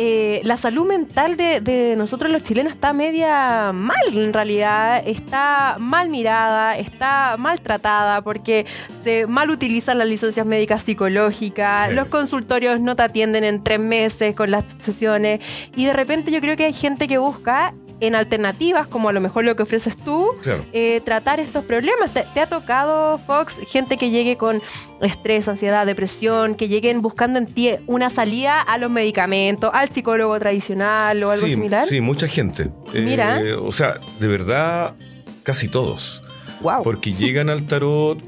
[0.00, 6.08] eh, la salud mental de, nosotros los chilenos está media mal en realidad, está mal
[6.08, 8.64] mirada, está maltratada porque
[9.02, 14.36] se mal utilizan las licencias médicas psicológicas, los consultorios no te atienden en tres meses
[14.36, 15.40] con las sesiones
[15.74, 19.20] y de repente yo creo que hay gente que busca en alternativas, como a lo
[19.20, 20.30] mejor lo que ofreces tú,
[20.72, 22.10] eh, tratar estos problemas.
[22.12, 24.62] ¿Te, ha tocado, Fox, gente que llegue con
[25.00, 30.38] estrés, ansiedad, depresión, que lleguen buscando en ti una salida a los medicamentos, al psicólogo
[30.38, 31.86] tradicional o algo similar?
[31.86, 32.70] Sí, mucha gente.
[32.94, 33.40] Mira.
[33.40, 34.94] Eh, o sea, de verdad,
[35.42, 36.22] casi todos.
[36.60, 36.82] Wow.
[36.82, 38.18] Porque llegan al tarot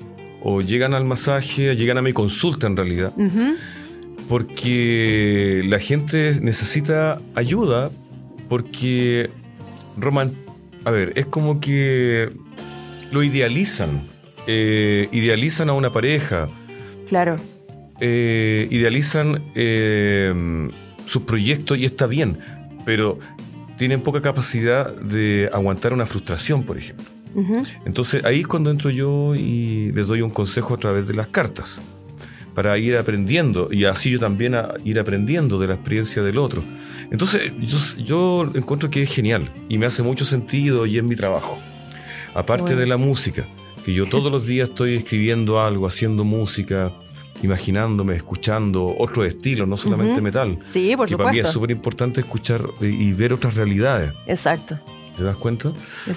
[0.43, 3.13] o llegan al masaje, llegan a mi consulta en realidad.
[4.29, 7.91] Porque la gente necesita ayuda
[8.49, 9.31] porque
[10.01, 10.33] Roman,
[10.85, 12.31] a ver, es como que
[13.11, 14.07] lo idealizan.
[14.47, 16.49] Eh, idealizan a una pareja.
[17.09, 17.37] Claro.
[18.01, 20.69] Eh, idealizan eh,
[21.07, 22.39] sus proyectos y está bien,
[22.85, 23.19] pero
[23.77, 27.07] tienen poca capacidad de aguantar una frustración, por ejemplo.
[27.85, 31.29] Entonces ahí es cuando entro yo y les doy un consejo a través de las
[31.29, 31.81] cartas,
[32.55, 36.63] para ir aprendiendo y así yo también a ir aprendiendo de la experiencia del otro.
[37.11, 37.53] Entonces,
[37.99, 41.59] yo, encuentro que es genial y me hace mucho sentido y en mi trabajo.
[42.35, 43.47] Aparte de la música,
[43.85, 46.93] que yo todos los días estoy escribiendo algo, haciendo música,
[47.43, 50.59] imaginándome, escuchando otro estilo, no solamente metal.
[50.67, 54.13] Sí, por que Para mí es súper importante escuchar y ver otras realidades.
[54.27, 54.79] Exacto.
[55.17, 55.73] ¿Te das cuenta?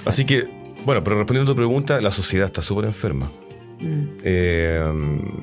[0.06, 0.48] Así que,
[0.86, 3.32] bueno, pero respondiendo a tu pregunta, la sociedad está súper enferma.
[3.80, 4.04] Mm.
[4.24, 4.94] Eh,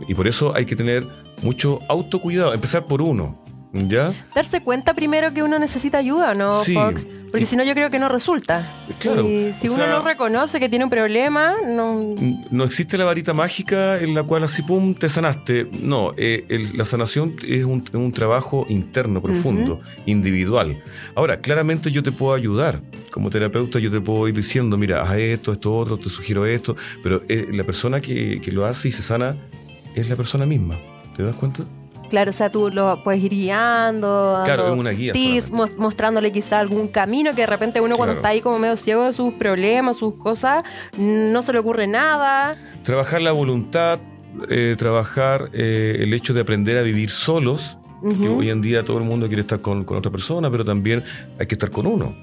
[0.06, 1.04] y por eso hay que tener
[1.42, 3.42] mucho autocuidado, empezar por uno.
[3.72, 4.12] ¿Ya?
[4.34, 7.06] Darse cuenta primero que uno necesita ayuda, ¿no, Fox?
[7.30, 8.68] Porque si no, yo creo que no resulta.
[8.98, 9.22] Claro.
[9.22, 12.16] Si, uno no reconoce que tiene un problema, no.
[12.50, 15.68] No existe la varita mágica en la cual así, pum, te sanaste.
[15.80, 16.44] No, eh,
[16.74, 20.82] la sanación es un, trabajo interno, profundo, individual.
[21.14, 22.80] Ahora, claramente yo te puedo ayudar.
[23.12, 26.74] Como terapeuta, yo te puedo ir diciendo, mira, haz esto, esto, otro, te sugiero esto.
[27.02, 29.36] Pero eh, la persona que, que lo hace y se sana
[29.94, 30.78] es la persona misma.
[31.16, 31.64] ¿Te das cuenta?
[32.10, 34.42] Claro, o sea, tú lo puedes ir guiando.
[34.44, 35.12] Claro, es una guía.
[35.78, 39.12] mostrándole quizá algún camino que de repente uno cuando está ahí como medio ciego de
[39.12, 40.64] sus problemas, sus cosas,
[40.98, 42.56] no se le ocurre nada.
[42.82, 44.00] Trabajar la voluntad,
[44.48, 48.98] eh, trabajar eh, el hecho de aprender a vivir solos, que hoy en día todo
[48.98, 51.04] el mundo quiere estar con, otra persona, pero también
[51.38, 52.16] hay que estar con uno.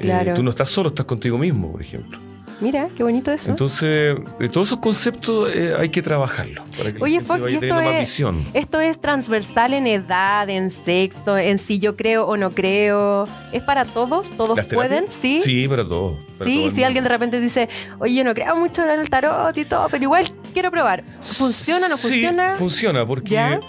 [0.00, 0.34] Eh, claro.
[0.34, 2.18] tú no estás solo, estás contigo mismo, por ejemplo.
[2.60, 3.50] Mira, qué bonito eso.
[3.50, 4.16] Entonces,
[4.52, 8.44] todos esos conceptos eh, hay que trabajarlos para que Oye, Fox, esto es, visión.
[8.54, 13.26] Esto es transversal en edad, en sexo, en si yo creo o no creo.
[13.52, 14.30] ¿Es para todos?
[14.36, 15.06] ¿Todos pueden?
[15.10, 15.40] Sí.
[15.42, 16.18] Sí, para todos.
[16.42, 19.64] sí, si alguien de repente dice, oye, yo no creo mucho en el tarot y
[19.64, 21.04] todo, pero igual quiero probar.
[21.20, 22.52] ¿Funciona o no funciona?
[22.52, 23.60] Sí, funciona, porque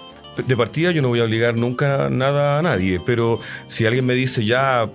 [0.45, 4.13] de partida yo no voy a obligar nunca nada a nadie, pero si alguien me
[4.13, 4.89] dice ya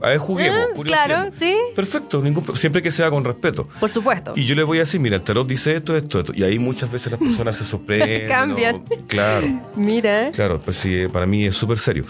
[0.00, 0.68] a ver, juguemos.
[0.76, 1.54] Ah, claro, sí.
[1.74, 2.22] Perfecto,
[2.54, 3.68] siempre que sea con respeto.
[3.80, 4.32] Por supuesto.
[4.36, 6.32] Y yo les voy a decir, mira, el tarot dice esto, esto, esto.
[6.34, 8.28] Y ahí muchas veces las personas se sorprenden.
[8.28, 8.82] Cambian.
[9.06, 9.46] Claro.
[9.76, 10.30] Mira.
[10.32, 12.04] Claro, pues sí, para mí es súper serio.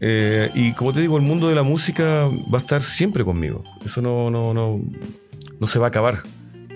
[0.00, 3.62] Eh, y como te digo, el mundo de la música va a estar siempre conmigo.
[3.84, 4.80] Eso no, no, no,
[5.58, 6.22] no se va a acabar.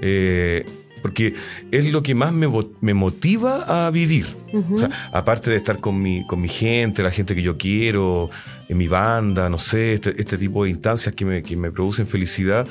[0.03, 0.65] Eh,
[1.03, 1.35] porque
[1.71, 2.49] es lo que más me,
[2.81, 4.27] me motiva a vivir.
[4.73, 8.31] O sea, aparte de estar con mi, con mi gente, la gente que yo quiero,
[8.69, 12.07] en mi banda, no sé, este, este tipo de instancias que me, que me, producen
[12.07, 12.67] felicidad,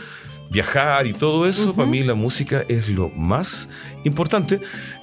[0.51, 3.67] viajar y todo eso, para mí la música es lo más
[4.03, 4.59] importante,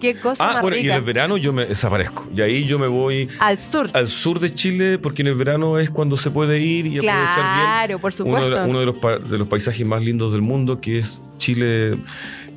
[0.01, 0.97] qué cosa Ah, más bueno, y en rica.
[0.97, 2.29] el verano yo me desaparezco.
[2.35, 3.91] Y ahí yo me voy Al sur.
[3.93, 7.35] al sur de Chile porque en el verano es cuando se puede ir y aprovechar
[7.35, 8.71] Claro, bien por uno, de, supuesto.
[8.71, 11.97] uno de los, de los paisajes más lindos del mundo que es Chile.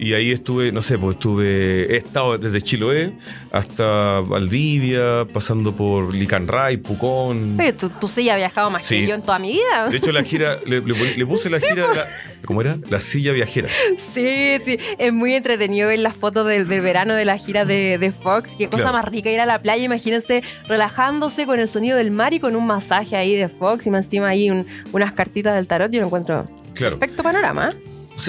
[0.04, 3.14] Y ahí estuve, no sé, pues estuve, he estado desde Chiloé
[3.52, 7.58] hasta Valdivia, pasando por Licanray, Pucón.
[7.58, 8.96] Oye, tu, tu silla ha viajado más Sí.
[9.02, 9.88] que yo en toda mi vida.
[9.90, 12.08] De hecho, la gira, le, le pon- le puse la gira, la-
[12.46, 12.78] ¿cómo era?
[12.90, 13.70] La silla viajera.
[14.14, 14.78] Sí, sí.
[14.98, 18.50] Es muy entretenido ver las fotos del, del verano de la gira de, de Fox.
[18.58, 18.98] Qué cosa Claro.
[18.98, 19.84] más rica ir a la playa.
[19.86, 23.88] Imagínense relajándose con el sonido del mar y con un masaje ahí de Fox.
[23.88, 25.90] Y más encima ahí un- unas cartitas del tarot.
[25.92, 27.00] Yo lo encuentro Claro.
[27.00, 27.70] perfecto panorama.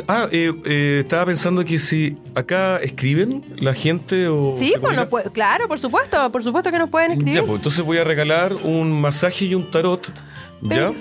[0.08, 4.56] Ah, eh, eh, estaba pensando que si acá escriben la gente o...
[4.58, 6.30] Sí, pues puede- claro, por supuesto.
[6.30, 7.34] Por supuesto que nos pueden escribir.
[7.34, 10.10] Ya, pues entonces voy a regalar un masaje y un tarot,
[10.62, 10.92] ¿ya?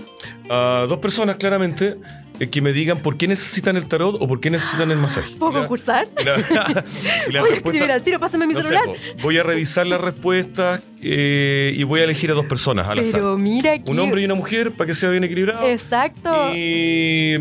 [0.49, 1.95] A dos personas claramente
[2.39, 5.33] eh, que me digan por qué necesitan el tarot o por qué necesitan el masaje.
[5.39, 6.07] ¿Puedo la- concursar?
[6.23, 6.83] la-
[7.31, 8.83] la Voy a escribir al tiro, pásame mi no celular.
[8.85, 12.99] po, voy a revisar las respuestas eh, y voy a elegir a dos personas al
[12.99, 13.11] azar.
[13.13, 13.89] Pero mira aquí.
[13.89, 15.65] Un hombre y una mujer para que sea bien equilibrado.
[15.67, 16.31] Exacto.
[16.53, 17.37] Y,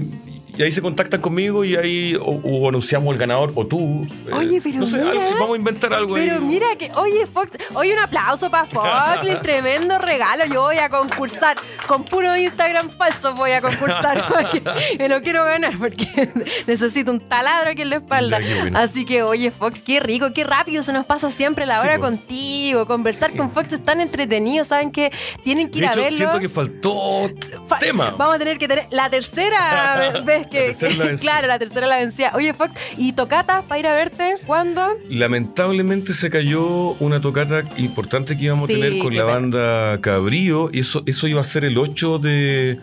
[0.57, 4.07] y ahí se contactan conmigo y ahí o, o anunciamos el ganador o tú.
[4.27, 5.11] eh, Oye, pero No sé, mira.
[5.11, 6.27] algo- vamos a inventar algo ahí.
[6.27, 8.87] Pero mira que, oye, Fox, oye, un aplauso para Fox,
[9.29, 10.45] un tremendo regalo.
[10.47, 14.63] Yo voy a concursar, con puro Instagram falso voy a concursar, porque
[14.99, 16.31] me lo quiero ganar, porque
[16.67, 18.39] necesito un taladro aquí en la espalda.
[18.41, 18.79] Ya, qué bueno.
[18.79, 21.99] Así que, oye, Fox, qué rico, qué rápido se nos pasa siempre la Sí, hora
[21.99, 22.87] contigo.
[22.87, 25.11] Conversar con Fox es tan entretenido, ¿saben que
[25.45, 26.17] Tienen que ir De a hecho, verlo.
[26.19, 27.31] siento que faltó
[27.69, 28.15] Fa- tema.
[28.19, 30.75] Vamos a tener que tener la tercera vez que.
[30.97, 32.33] La claro, la tercera la vencida.
[32.35, 34.35] Oye, Fox, ¿y tocata para ir a verte?
[34.47, 34.87] ¿Cuándo?
[35.09, 40.71] Lamentablemente se cayó una tocata importante que íbamos Sí, a tener con la banda Cabrío.
[40.73, 42.81] Y eso, eso iba a ser el 8 de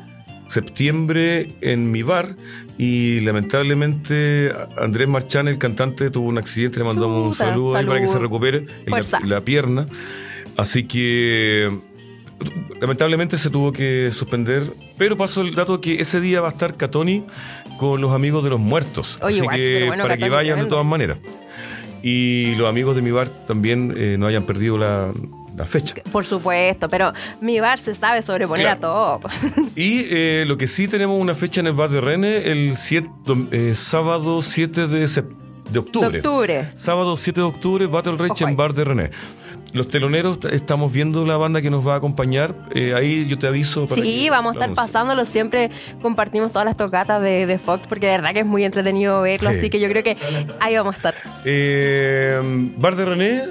[0.47, 2.35] septiembre en mi bar.
[2.77, 6.79] Y lamentablemente Andrés Marchán, el cantante, tuvo un accidente.
[6.79, 9.85] Le mandamos un saludo ahí para que se recupere en la pierna.
[10.57, 11.69] Así que
[12.81, 14.63] lamentablemente se tuvo que suspender.
[14.99, 17.23] Pero pasó el dato que ese día va a estar Catoni
[17.79, 19.17] con los amigos de los muertos.
[19.23, 21.17] Oye, Así igual, que bueno, para que vayan de todas maneras.
[22.03, 25.11] Y los amigos de mi bar también eh, no hayan perdido la,
[25.57, 25.95] la fecha.
[26.11, 28.77] Por supuesto, pero mi bar se sabe sobreponer Claro.
[28.77, 29.29] a todo.
[29.75, 33.09] Y eh, lo que sí tenemos una fecha en el bar de René el siete-
[33.51, 35.05] eh, sábado 7 de,
[35.79, 36.09] octubre.
[36.09, 36.71] De octubre.
[36.75, 39.11] Sábado 7 de octubre, Battle Rage en bar de René.
[39.73, 42.55] Los teloneros, estamos viendo la banda que nos va a acompañar.
[42.73, 43.85] Eh, ahí yo te aviso.
[43.85, 45.25] Para Sí, que vamos a estar pasándolo.
[45.25, 45.69] Siempre
[46.01, 49.51] compartimos todas las tocatas de, de Fox porque de verdad que es muy entretenido verlo.
[49.51, 49.57] Sí.
[49.57, 50.17] Así que yo creo que
[50.59, 51.13] ahí vamos a estar.
[51.45, 52.39] Eh,
[52.77, 53.41] bar de René.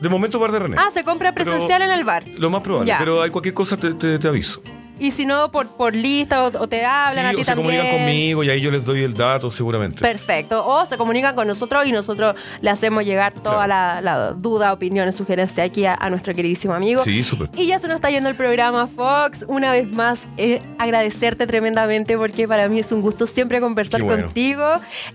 [0.00, 0.76] De momento, bar de René.
[0.78, 2.24] Ah, se compra Pero- presencial en el bar.
[2.38, 2.88] Lo más probable.
[2.88, 2.96] Ya.
[2.98, 4.62] Pero hay cualquier cosa, te, te- te aviso.
[5.00, 7.76] Y si no, por, por lista o, o te hablan a ti o se también.
[7.78, 10.00] comunican conmigo y ahí yo les doy el dato seguramente.
[10.00, 10.64] Perfecto.
[10.66, 15.16] O se comunican con nosotros y nosotros le hacemos llegar toda la, la duda, opiniones,
[15.16, 17.02] sugerencias aquí a, a nuestro queridísimo amigo.
[17.02, 17.48] Sí, súper.
[17.56, 19.44] Y ya se nos está yendo el programa, Fox.
[19.48, 24.24] Una vez más, eh, agradecerte tremendamente porque para mí es un gusto siempre conversar bueno.
[24.24, 24.66] contigo.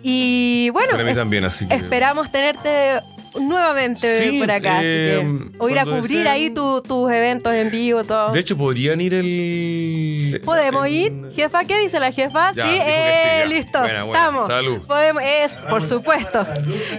[0.02, 1.76] Y bueno, Para mí también, así que.
[1.76, 3.02] esperamos tenerte
[3.40, 4.78] nuevamente Sí, por acá.
[4.78, 6.28] así que- o ir a cubrir deseen.
[6.28, 8.32] ahí tu- tus eventos en vivo, todo.
[8.32, 10.42] De hecho, podrían ir el.
[10.44, 11.14] ¿Podemos el- ir?
[11.36, 12.54] Jefa, ¿qué dice la jefa?
[12.54, 13.80] Ya, sí, eh, sí, listo.
[13.80, 14.20] Buena, buena.
[14.24, 14.48] Estamos.
[14.48, 14.78] Salud.
[14.88, 16.46] Podemos, es, por supuesto.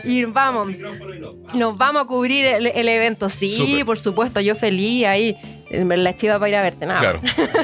[0.05, 0.69] Y vamos.
[1.55, 3.29] Nos vamos a cubrir el, el evento.
[3.29, 4.41] Sí, por supuesto.
[4.41, 5.37] Yo feliz ahí.
[5.71, 7.01] La chiva para ir a verte, nada.
[7.01, 7.21] Claro.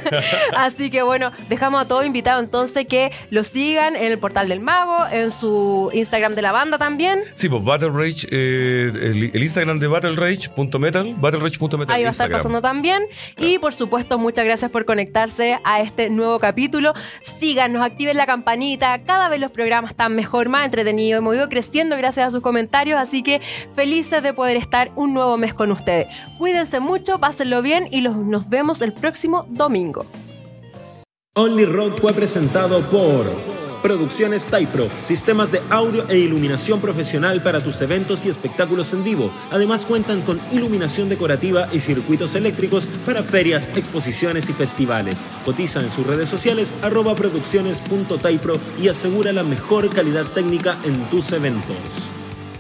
[0.57, 4.61] Así que bueno, dejamos a todos invitados entonces que lo sigan en el portal del
[4.61, 7.20] mago, en su Instagram de la banda también.
[7.34, 11.94] Sí, pues Battle Rage, eh, el, el Instagram de Battle Rage.metal, battlerage.metal.
[11.94, 13.05] Ahí va a estar pasando también.
[13.38, 16.94] Y por supuesto, muchas gracias por conectarse a este nuevo capítulo.
[17.22, 19.03] Síganos, activen la campanita.
[19.05, 21.18] Cada vez los programas están mejor, más entretenidos.
[21.18, 22.98] Hemos ido creciendo gracias a sus comentarios.
[23.00, 23.40] Así que
[23.74, 26.09] felices de poder estar un nuevo mes con ustedes.
[26.38, 30.05] Cuídense mucho, pásenlo bien y los, nos vemos el próximo domingo.
[31.34, 33.30] Only Rock fue presentado por
[33.82, 39.32] Producciones Typro, sistemas de audio e iluminación profesional para tus eventos y espectáculos en vivo.
[39.51, 45.24] Además cuentan con iluminación decorativa y circuitos eléctricos para ferias, exposiciones y festivales.
[45.45, 51.32] Cotiza en sus redes sociales arroba producciones.typro y asegura la mejor calidad técnica en tus
[51.32, 52.22] eventos.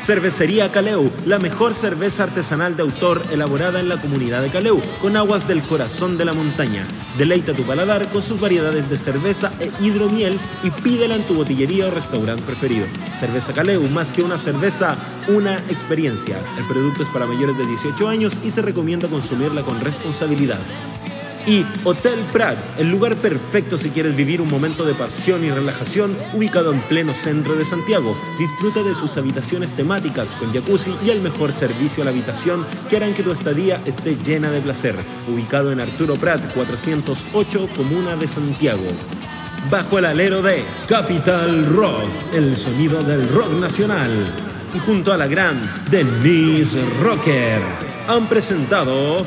[0.00, 5.14] Cervecería Caleu, la mejor cerveza artesanal de autor elaborada en la comunidad de Caleu, con
[5.14, 6.88] aguas del corazón de la montaña.
[7.18, 11.88] Deleita tu paladar con sus variedades de cerveza e hidromiel y pídela en tu botillería
[11.88, 12.86] o restaurante preferido.
[13.18, 14.96] Cerveza Caleu, más que una cerveza,
[15.28, 16.38] una experiencia.
[16.56, 20.60] El producto es para mayores de 18 años y se recomienda consumirla con responsabilidad.
[21.46, 26.16] Y Hotel Prat, el lugar perfecto si quieres vivir un momento de pasión y relajación,
[26.34, 28.16] ubicado en pleno centro de Santiago.
[28.38, 32.96] Disfruta de sus habitaciones temáticas con jacuzzi y el mejor servicio a la habitación que
[32.96, 34.94] harán que tu estadía esté llena de placer.
[35.28, 38.86] Ubicado en Arturo Prat, 408, Comuna de Santiago.
[39.70, 44.10] Bajo el alero de Capital Rock, el sonido del rock nacional.
[44.74, 45.56] Y junto a la gran
[45.90, 47.60] Denise Rocker,
[48.08, 49.26] han presentado